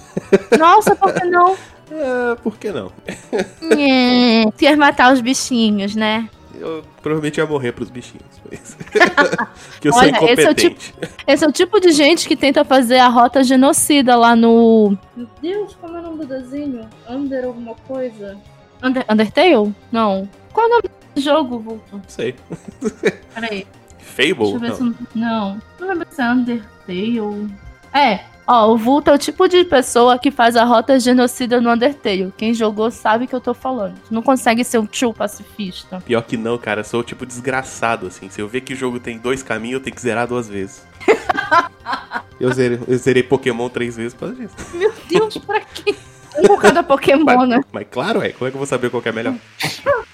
Nossa, 0.58 0.94
por 0.94 1.12
que 1.12 1.24
não? 1.24 1.56
É, 1.90 2.34
por 2.36 2.56
que 2.58 2.70
não? 2.70 2.90
Tu 4.56 4.64
ia 4.64 4.76
matar 4.76 5.12
os 5.12 5.20
bichinhos, 5.20 5.94
né? 5.94 6.28
Eu 6.54 6.82
provavelmente 7.00 7.38
ia 7.38 7.46
morrer 7.46 7.72
pros 7.72 7.90
bichinhos. 7.90 8.24
Mas... 8.50 8.76
que 9.80 9.88
eu 9.88 9.92
sou 9.92 10.02
Olha, 10.02 10.10
esse 10.10 10.20
é 10.20 10.20
o 10.20 10.32
incompetente. 10.32 10.94
Esse 11.26 11.44
é 11.44 11.48
o 11.48 11.52
tipo 11.52 11.80
de 11.80 11.90
gente 11.92 12.28
que 12.28 12.36
tenta 12.36 12.64
fazer 12.64 12.98
a 12.98 13.08
rota 13.08 13.42
genocida 13.42 14.16
lá 14.16 14.36
no. 14.36 14.96
Meu 15.16 15.28
Deus, 15.40 15.74
como 15.80 15.96
é 15.96 16.00
o 16.00 16.02
nome 16.02 16.18
do 16.18 16.26
desenho? 16.26 16.88
Under 17.08 17.44
alguma 17.44 17.74
coisa? 17.86 18.38
Under... 18.82 19.04
Undertale? 19.08 19.74
Não. 19.90 20.28
Qual 20.52 20.66
é 20.66 20.68
o 20.68 20.72
nome 20.72 20.90
do 21.14 21.20
jogo, 21.20 21.58
Vulto? 21.58 21.84
Não 21.92 22.02
sei. 22.08 22.34
Peraí. 23.34 23.66
Fable? 23.98 24.34
Deixa 24.34 24.54
eu 24.56 24.60
ver 24.60 24.68
Não. 24.68 24.76
se. 24.76 24.82
eu- 24.82 24.94
Não. 25.14 25.62
Não 25.80 25.88
lembro 25.88 26.06
se 26.10 26.20
é 26.22 26.30
Undertale. 26.30 27.54
É. 27.94 28.31
Ó, 28.46 28.72
o 28.72 28.76
Vulto 28.76 29.10
é 29.10 29.14
o 29.14 29.18
tipo 29.18 29.46
de 29.48 29.64
pessoa 29.64 30.18
que 30.18 30.30
faz 30.30 30.56
a 30.56 30.64
rota 30.64 30.98
genocida 30.98 31.60
no 31.60 31.70
Undertale. 31.70 32.32
Quem 32.36 32.52
jogou 32.52 32.90
sabe 32.90 33.24
o 33.24 33.28
que 33.28 33.34
eu 33.34 33.40
tô 33.40 33.54
falando. 33.54 33.94
Tu 34.08 34.12
não 34.12 34.20
consegue 34.22 34.64
ser 34.64 34.78
um 34.78 34.86
tio 34.86 35.12
pacifista. 35.14 36.02
Pior 36.04 36.22
que 36.22 36.36
não, 36.36 36.58
cara. 36.58 36.80
Eu 36.80 36.84
sou 36.84 37.00
o 37.00 37.04
tipo 37.04 37.24
desgraçado, 37.24 38.08
assim. 38.08 38.28
Se 38.28 38.40
eu 38.40 38.48
ver 38.48 38.62
que 38.62 38.72
o 38.72 38.76
jogo 38.76 38.98
tem 38.98 39.16
dois 39.18 39.42
caminhos, 39.42 39.74
eu 39.74 39.80
tenho 39.80 39.94
que 39.94 40.02
zerar 40.02 40.26
duas 40.26 40.48
vezes. 40.48 40.82
eu, 42.40 42.52
zerei, 42.52 42.80
eu 42.88 42.98
zerei 42.98 43.22
Pokémon 43.22 43.68
três 43.68 43.96
vezes 43.96 44.12
por 44.12 44.28
causa 44.28 44.34
disso. 44.34 44.54
Meu 44.74 44.92
Deus, 45.08 45.38
pra 45.38 45.60
quê? 45.60 45.94
Um 46.38 46.42
por 46.42 46.60
cada 46.60 46.82
Pokémon, 46.82 47.24
Mas, 47.24 47.48
né? 47.48 47.60
mas 47.70 47.86
claro, 47.90 48.22
é. 48.22 48.30
Como 48.30 48.48
é 48.48 48.50
que 48.50 48.56
eu 48.56 48.58
vou 48.58 48.66
saber 48.66 48.90
qual 48.90 49.02
que 49.02 49.08
é 49.08 49.12
melhor? 49.12 49.34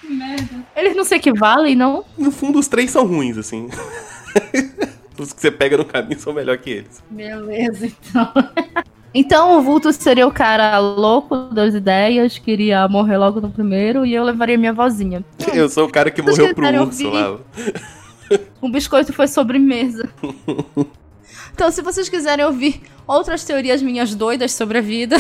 Que 0.01 0.09
merda. 0.09 0.67
Eles 0.77 0.97
não 0.97 1.05
se 1.05 1.15
equivalem, 1.15 1.77
não? 1.77 2.05
No 2.17 2.31
fundo, 2.33 2.59
os 2.59 2.67
três 2.67 2.91
são 2.91 3.07
ruins, 3.07 3.39
assim. 3.39 3.69
Os 5.19 5.33
que 5.33 5.41
você 5.41 5.51
pega 5.51 5.77
no 5.77 5.85
caminho 5.85 6.19
são 6.19 6.33
melhor 6.33 6.57
que 6.59 6.71
eles. 6.71 7.03
Beleza, 7.11 7.87
então. 7.87 8.33
Então 9.15 9.59
o 9.59 9.63
Vulto 9.63 9.91
seria 9.93 10.27
o 10.27 10.31
cara 10.31 10.79
louco 10.79 11.35
das 11.51 11.75
ideias, 11.75 12.39
queria 12.39 12.87
morrer 12.89 13.17
logo 13.17 13.41
no 13.41 13.51
primeiro, 13.51 14.05
e 14.05 14.15
eu 14.15 14.23
levaria 14.23 14.59
minha 14.59 14.73
vozinha. 14.73 15.25
Eu 15.53 15.69
sou 15.69 15.87
o 15.87 15.91
cara 15.91 16.11
que 16.11 16.21
morreu 16.21 16.55
pro 16.55 16.67
urso 16.67 17.07
ouvir? 17.07 17.07
lá. 17.07 17.39
O 18.61 18.69
biscoito 18.69 19.13
foi 19.13 19.27
sobremesa. 19.27 20.09
então, 21.55 21.71
se 21.71 21.81
vocês 21.81 22.09
quiserem 22.09 22.45
ouvir 22.45 22.83
outras 23.07 23.45
teorias 23.45 23.81
minhas 23.81 24.14
doidas 24.14 24.53
sobre 24.53 24.79
a 24.79 24.83
vida, 24.83 25.16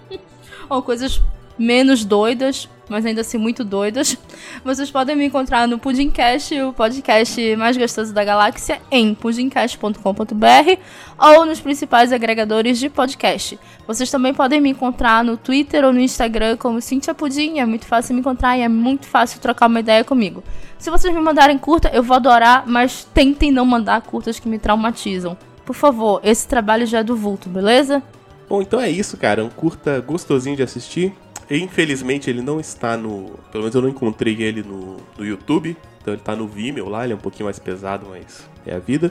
ou 0.68 0.82
coisas 0.82 1.22
menos 1.58 2.04
doidas, 2.04 2.68
mas 2.88 3.04
ainda 3.04 3.20
assim 3.20 3.38
muito 3.38 3.64
doidas, 3.64 4.16
vocês 4.64 4.90
podem 4.90 5.16
me 5.16 5.24
encontrar 5.26 5.66
no 5.66 5.78
Pudimcast, 5.78 6.60
o 6.60 6.72
podcast 6.72 7.56
mais 7.56 7.76
gostoso 7.76 8.12
da 8.12 8.24
galáxia, 8.24 8.80
em 8.90 9.14
pudimcast.com.br 9.14 10.80
ou 11.18 11.46
nos 11.46 11.60
principais 11.60 12.12
agregadores 12.12 12.78
de 12.78 12.88
podcast. 12.88 13.58
Vocês 13.86 14.10
também 14.10 14.32
podem 14.32 14.60
me 14.60 14.70
encontrar 14.70 15.24
no 15.24 15.36
Twitter 15.36 15.84
ou 15.84 15.92
no 15.92 16.00
Instagram 16.00 16.56
como 16.56 16.80
Cintia 16.80 17.14
Pudim, 17.14 17.58
é 17.58 17.66
muito 17.66 17.86
fácil 17.86 18.14
me 18.14 18.20
encontrar 18.20 18.56
e 18.56 18.62
é 18.62 18.68
muito 18.68 19.06
fácil 19.06 19.40
trocar 19.40 19.66
uma 19.66 19.80
ideia 19.80 20.04
comigo. 20.04 20.42
Se 20.78 20.90
vocês 20.90 21.12
me 21.12 21.20
mandarem 21.20 21.58
curta, 21.58 21.90
eu 21.92 22.02
vou 22.02 22.16
adorar, 22.16 22.64
mas 22.66 23.04
tentem 23.14 23.50
não 23.50 23.64
mandar 23.64 24.00
curtas 24.02 24.38
que 24.38 24.48
me 24.48 24.58
traumatizam. 24.58 25.36
Por 25.64 25.74
favor, 25.74 26.20
esse 26.22 26.46
trabalho 26.46 26.86
já 26.86 26.98
é 26.98 27.02
do 27.02 27.16
vulto, 27.16 27.48
beleza? 27.48 28.02
Bom, 28.48 28.62
então 28.62 28.80
é 28.80 28.88
isso, 28.88 29.16
cara. 29.16 29.44
Um 29.44 29.48
curta 29.48 30.00
gostosinho 30.00 30.54
de 30.54 30.62
assistir. 30.62 31.12
Infelizmente 31.50 32.28
ele 32.28 32.42
não 32.42 32.58
está 32.58 32.96
no. 32.96 33.38
Pelo 33.52 33.62
menos 33.64 33.74
eu 33.74 33.82
não 33.82 33.88
encontrei 33.88 34.42
ele 34.42 34.62
no, 34.62 34.96
no 35.16 35.24
YouTube. 35.24 35.76
Então 36.00 36.14
ele 36.14 36.22
tá 36.22 36.36
no 36.36 36.46
Vimeo 36.46 36.88
lá, 36.88 37.04
ele 37.04 37.12
é 37.12 37.16
um 37.16 37.20
pouquinho 37.20 37.46
mais 37.46 37.58
pesado, 37.58 38.06
mas 38.08 38.48
é 38.64 38.74
a 38.74 38.78
vida. 38.78 39.10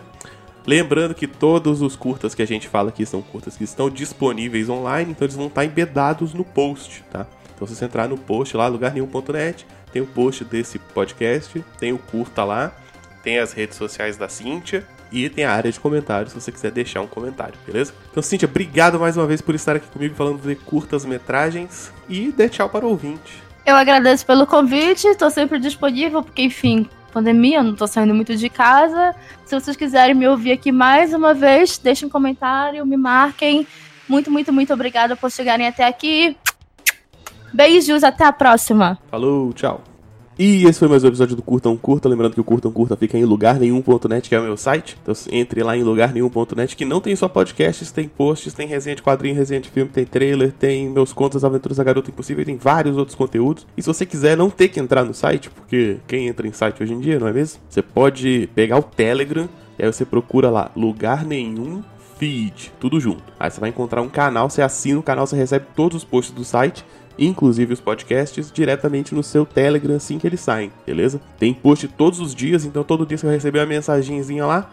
Lembrando 0.66 1.14
que 1.14 1.28
todos 1.28 1.82
os 1.82 1.96
curtas 1.96 2.34
que 2.34 2.42
a 2.42 2.48
gente 2.48 2.68
fala 2.68 2.90
aqui 2.90 3.06
são 3.06 3.22
curtas 3.22 3.56
que 3.56 3.64
estão 3.64 3.90
disponíveis 3.90 4.70
online, 4.70 5.12
então 5.12 5.26
eles 5.26 5.36
vão 5.36 5.48
estar 5.48 5.64
embedados 5.64 6.34
no 6.34 6.44
post, 6.44 7.04
tá? 7.12 7.28
Então 7.54 7.68
se 7.68 7.76
você 7.76 7.86
entrar 7.86 8.08
no 8.08 8.18
post 8.18 8.58
lá, 8.58 8.68
lugarnenhum.net, 8.68 9.68
tem 9.92 10.02
o 10.02 10.08
post 10.08 10.44
desse 10.44 10.80
podcast, 10.80 11.64
tem 11.80 11.94
o 11.94 12.00
curta 12.00 12.44
lá, 12.44 12.76
tem 13.22 13.40
as 13.40 13.54
redes 13.54 13.78
sociais 13.78 14.18
da 14.18 14.28
Cíntia 14.28 14.88
e 15.16 15.30
tem 15.30 15.46
a 15.46 15.54
área 15.54 15.72
de 15.72 15.80
comentários 15.80 16.34
se 16.34 16.42
você 16.42 16.52
quiser 16.52 16.72
deixar 16.72 17.02
um 17.02 17.08
comentário, 17.08 17.54
beleza? 17.66 17.94
Então, 18.12 18.22
Cíntia, 18.22 18.48
obrigado 18.48 19.00
mais 19.00 19.16
uma 19.16 19.26
vez 19.26 19.40
por 19.40 19.56
estar 19.56 19.78
aqui 19.78 19.88
comigo 19.88 20.14
falando 20.14 20.42
de 20.42 20.56
curtas 20.56 21.06
metragens 21.06 21.92
e 22.10 22.34
dê 22.36 22.50
tchau 22.50 22.70
para 22.70 22.86
o 22.86 22.90
ouvinte. 22.90 23.42
Eu 23.66 23.76
agradeço 23.76 24.26
pelo 24.26 24.46
convite, 24.46 25.16
tô 25.16 25.30
sempre 25.30 25.58
disponível, 25.58 26.22
porque, 26.22 26.44
enfim, 26.44 26.88
pandemia, 27.14 27.60
eu 27.60 27.64
não 27.64 27.74
tô 27.74 27.88
saindo 27.88 28.14
muito 28.14 28.36
de 28.36 28.50
casa. 28.50 29.16
Se 29.46 29.58
vocês 29.58 29.78
quiserem 29.78 30.14
me 30.14 30.28
ouvir 30.28 30.52
aqui 30.52 30.72
mais 30.72 31.14
uma 31.14 31.34
vez, 31.34 31.78
deixem 31.78 32.08
um 32.08 32.12
comentário, 32.12 32.86
me 32.86 32.98
marquem. 32.98 33.66
Muito, 34.08 34.30
muito, 34.30 34.52
muito 34.52 34.74
obrigada 34.74 35.16
por 35.16 35.32
chegarem 35.32 35.66
até 35.66 35.88
aqui. 35.88 36.38
Beijos, 37.54 38.04
até 38.04 38.26
a 38.26 38.34
próxima. 38.34 39.00
Falou, 39.10 39.54
tchau. 39.54 39.95
E 40.38 40.66
esse 40.66 40.80
foi 40.80 40.90
mais 40.90 41.02
um 41.02 41.08
episódio 41.08 41.34
do 41.34 41.42
Curta 41.42 41.70
um 41.70 41.78
Curta. 41.78 42.10
Lembrando 42.10 42.34
que 42.34 42.42
o 42.42 42.44
Curta 42.44 42.68
um 42.68 42.72
Curta 42.72 42.98
fica 42.98 43.18
em 43.18 43.24
lugarnenhum.net, 43.24 44.28
que 44.28 44.36
é 44.36 44.40
o 44.40 44.44
meu 44.44 44.58
site. 44.58 44.98
Então 45.02 45.16
entre 45.32 45.64
lá 45.64 45.78
em 45.78 45.84
lugarnenhum.net, 45.84 46.76
que 46.76 46.84
não 46.84 47.00
tem 47.00 47.16
só 47.16 47.30
podcasts, 47.30 47.90
tem 47.90 48.06
posts, 48.10 48.54
tem 48.54 48.68
resenha 48.68 48.98
de 48.98 49.02
quadrinho, 49.02 49.34
resenha 49.34 49.62
de 49.62 49.70
filme, 49.70 49.90
tem 49.90 50.04
trailer, 50.04 50.52
tem 50.52 50.90
meus 50.90 51.14
contos, 51.14 51.46
aventuras 51.46 51.78
da 51.78 51.86
Garota 51.86 52.10
Impossível, 52.10 52.44
tem 52.44 52.58
vários 52.58 52.98
outros 52.98 53.16
conteúdos. 53.16 53.66
E 53.78 53.82
se 53.82 53.88
você 53.88 54.06
quiser 54.06 54.36
não 54.36 54.50
ter 54.50 54.68
que 54.68 54.78
entrar 54.78 55.06
no 55.06 55.14
site, 55.14 55.50
porque 55.50 56.00
quem 56.06 56.28
entra 56.28 56.46
em 56.46 56.52
site 56.52 56.84
hoje 56.84 56.94
em 56.94 57.00
dia, 57.00 57.18
não 57.18 57.30
é 57.30 57.34
mesmo? 57.34 57.62
Você 57.70 57.82
pode 57.82 58.50
pegar 58.54 58.78
o 58.78 58.84
Telegram, 58.84 59.48
e 59.80 59.86
aí 59.86 59.94
você 59.94 60.04
procura 60.04 60.50
lá, 60.50 60.70
lugar 60.76 61.24
nenhum 61.24 61.82
feed, 62.20 62.74
tudo 62.78 63.00
junto. 63.00 63.24
Aí 63.40 63.50
você 63.50 63.62
vai 63.62 63.70
encontrar 63.70 64.02
um 64.02 64.10
canal, 64.10 64.50
você 64.50 64.62
assina 64.62 65.00
o 65.00 65.04
canal, 65.04 65.26
você 65.26 65.38
recebe 65.38 65.66
todos 65.74 65.98
os 65.98 66.04
posts 66.04 66.36
do 66.36 66.44
site 66.44 66.86
inclusive 67.18 67.74
os 67.74 67.80
podcasts, 67.80 68.52
diretamente 68.52 69.16
no 69.16 69.24
seu 69.24 69.46
Telegram 69.46 69.96
assim 69.96 70.18
que 70.18 70.28
eles 70.28 70.40
saem, 70.40 70.72
beleza? 70.86 71.22
Tem 71.40 71.54
post 71.54 71.88
todos 71.88 72.20
os 72.20 72.34
dias, 72.36 72.66
então 72.66 72.84
todo 72.84 73.06
dia 73.06 73.18
você 73.18 73.26
vai 73.26 73.36
receber 73.36 73.60
uma 73.60 73.66
mensagenzinha 73.66 74.46
lá, 74.46 74.72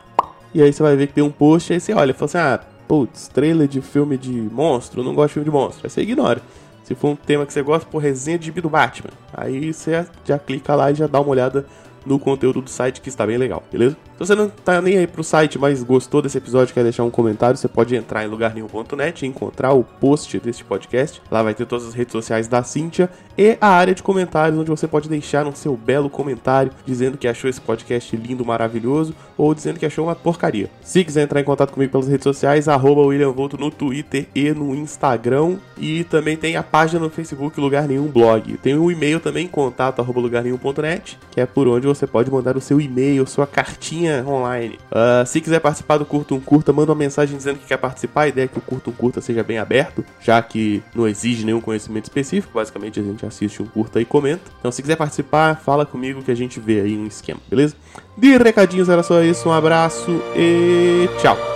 e 0.54 0.62
aí 0.62 0.72
você 0.72 0.82
vai 0.82 0.96
ver 0.96 1.06
que 1.06 1.14
tem 1.14 1.24
um 1.24 1.30
post, 1.30 1.72
aí 1.72 1.80
você 1.80 1.92
olha 1.94 2.10
e 2.10 2.14
fala 2.14 2.24
assim, 2.24 2.38
ah, 2.38 2.60
putz, 2.88 3.28
trailer 3.28 3.68
de 3.68 3.80
filme 3.80 4.18
de 4.18 4.32
monstro, 4.32 5.02
não 5.02 5.14
gosto 5.14 5.28
de 5.28 5.34
filme 5.34 5.44
de 5.44 5.50
monstro, 5.50 5.86
aí 5.86 5.90
você 5.90 6.02
ignora. 6.02 6.42
Se 6.84 6.94
for 6.94 7.10
um 7.10 7.16
tema 7.16 7.46
que 7.46 7.52
você 7.52 7.62
gosta, 7.62 7.88
por 7.88 7.98
resenha 7.98 8.38
de 8.38 8.46
gibi 8.46 8.60
do 8.60 8.68
Batman, 8.68 9.10
aí 9.32 9.72
você 9.72 10.04
já 10.24 10.38
clica 10.38 10.74
lá 10.74 10.90
e 10.90 10.94
já 10.94 11.06
dá 11.06 11.20
uma 11.20 11.30
olhada 11.30 11.64
no 12.04 12.18
conteúdo 12.18 12.60
do 12.60 12.70
site 12.70 13.00
que 13.00 13.08
está 13.08 13.26
bem 13.26 13.36
legal, 13.36 13.62
beleza? 13.70 13.96
Se 14.12 14.18
você 14.18 14.34
não 14.34 14.48
tá 14.48 14.80
nem 14.80 14.98
aí 14.98 15.06
pro 15.06 15.24
site, 15.24 15.58
mas 15.58 15.82
gostou 15.82 16.22
desse 16.22 16.38
episódio, 16.38 16.72
quer 16.72 16.84
deixar 16.84 17.02
um 17.02 17.10
comentário, 17.10 17.56
você 17.56 17.66
pode 17.66 17.96
entrar 17.96 18.24
em 18.24 18.28
lugarnenhum.net 18.28 19.24
e 19.24 19.28
encontrar 19.28 19.72
o 19.72 19.82
post 19.82 20.38
deste 20.38 20.64
podcast. 20.64 21.20
Lá 21.30 21.42
vai 21.42 21.54
ter 21.54 21.66
todas 21.66 21.86
as 21.86 21.94
redes 21.94 22.12
sociais 22.12 22.46
da 22.46 22.62
Cíntia 22.62 23.10
e 23.36 23.56
a 23.60 23.68
área 23.68 23.94
de 23.94 24.02
comentários, 24.02 24.58
onde 24.58 24.70
você 24.70 24.86
pode 24.86 25.08
deixar 25.08 25.46
um 25.46 25.54
seu 25.54 25.76
belo 25.76 26.10
comentário 26.10 26.70
dizendo 26.84 27.16
que 27.16 27.26
achou 27.26 27.48
esse 27.48 27.60
podcast 27.60 28.14
lindo, 28.14 28.44
maravilhoso, 28.44 29.14
ou 29.36 29.54
dizendo 29.54 29.78
que 29.78 29.86
achou 29.86 30.06
uma 30.06 30.14
porcaria. 30.14 30.70
Se 30.82 31.02
quiser 31.02 31.22
entrar 31.22 31.40
em 31.40 31.44
contato 31.44 31.72
comigo 31.72 31.90
pelas 31.90 32.08
redes 32.08 32.24
sociais, 32.24 32.68
arroba 32.68 33.00
William 33.00 33.32
Volto 33.32 33.56
no 33.58 33.70
Twitter 33.70 34.28
e 34.34 34.50
no 34.52 34.74
Instagram. 34.74 35.56
E 35.78 36.04
também 36.04 36.36
tem 36.36 36.56
a 36.56 36.62
página 36.62 37.00
no 37.00 37.10
Facebook 37.10 37.58
Lugar 37.60 37.88
Nenhum 37.88 38.06
Blog. 38.06 38.56
Tem 38.58 38.74
o 38.74 38.84
um 38.84 38.90
e-mail 38.90 39.18
também, 39.18 39.48
contato 39.48 40.00
arroba 40.00 40.20
lugarnenhum.net, 40.20 41.18
que 41.30 41.40
é 41.40 41.46
por 41.46 41.66
onde 41.66 41.86
você 41.94 42.06
pode 42.06 42.30
mandar 42.30 42.56
o 42.56 42.60
seu 42.60 42.80
e-mail, 42.80 43.26
sua 43.26 43.46
cartinha 43.46 44.24
online. 44.26 44.78
Uh, 44.90 45.26
se 45.26 45.40
quiser 45.40 45.60
participar 45.60 45.98
do 45.98 46.04
Curto 46.04 46.34
um 46.34 46.40
Curta, 46.40 46.72
manda 46.72 46.92
uma 46.92 46.98
mensagem 46.98 47.36
dizendo 47.36 47.58
que 47.58 47.66
quer 47.66 47.76
participar. 47.76 48.22
A 48.22 48.28
ideia 48.28 48.44
é 48.44 48.48
que 48.48 48.58
o 48.58 48.62
Curto 48.62 48.90
um 48.90 48.92
Curta 48.92 49.20
seja 49.20 49.42
bem 49.42 49.58
aberto, 49.58 50.04
já 50.20 50.40
que 50.42 50.82
não 50.94 51.06
exige 51.06 51.44
nenhum 51.44 51.60
conhecimento 51.60 52.04
específico. 52.04 52.54
Basicamente, 52.54 53.00
a 53.00 53.02
gente 53.02 53.24
assiste 53.26 53.62
um 53.62 53.66
curta 53.66 54.00
e 54.00 54.04
comenta. 54.04 54.42
Então, 54.58 54.70
se 54.70 54.82
quiser 54.82 54.96
participar, 54.96 55.56
fala 55.56 55.86
comigo 55.86 56.22
que 56.22 56.30
a 56.30 56.36
gente 56.36 56.60
vê 56.60 56.80
aí 56.80 56.96
um 56.96 57.06
esquema, 57.06 57.40
beleza? 57.48 57.74
De 58.16 58.36
recadinhos 58.36 58.88
era 58.88 59.02
só 59.02 59.22
isso. 59.22 59.48
Um 59.48 59.52
abraço 59.52 60.22
e 60.36 61.08
tchau! 61.20 61.51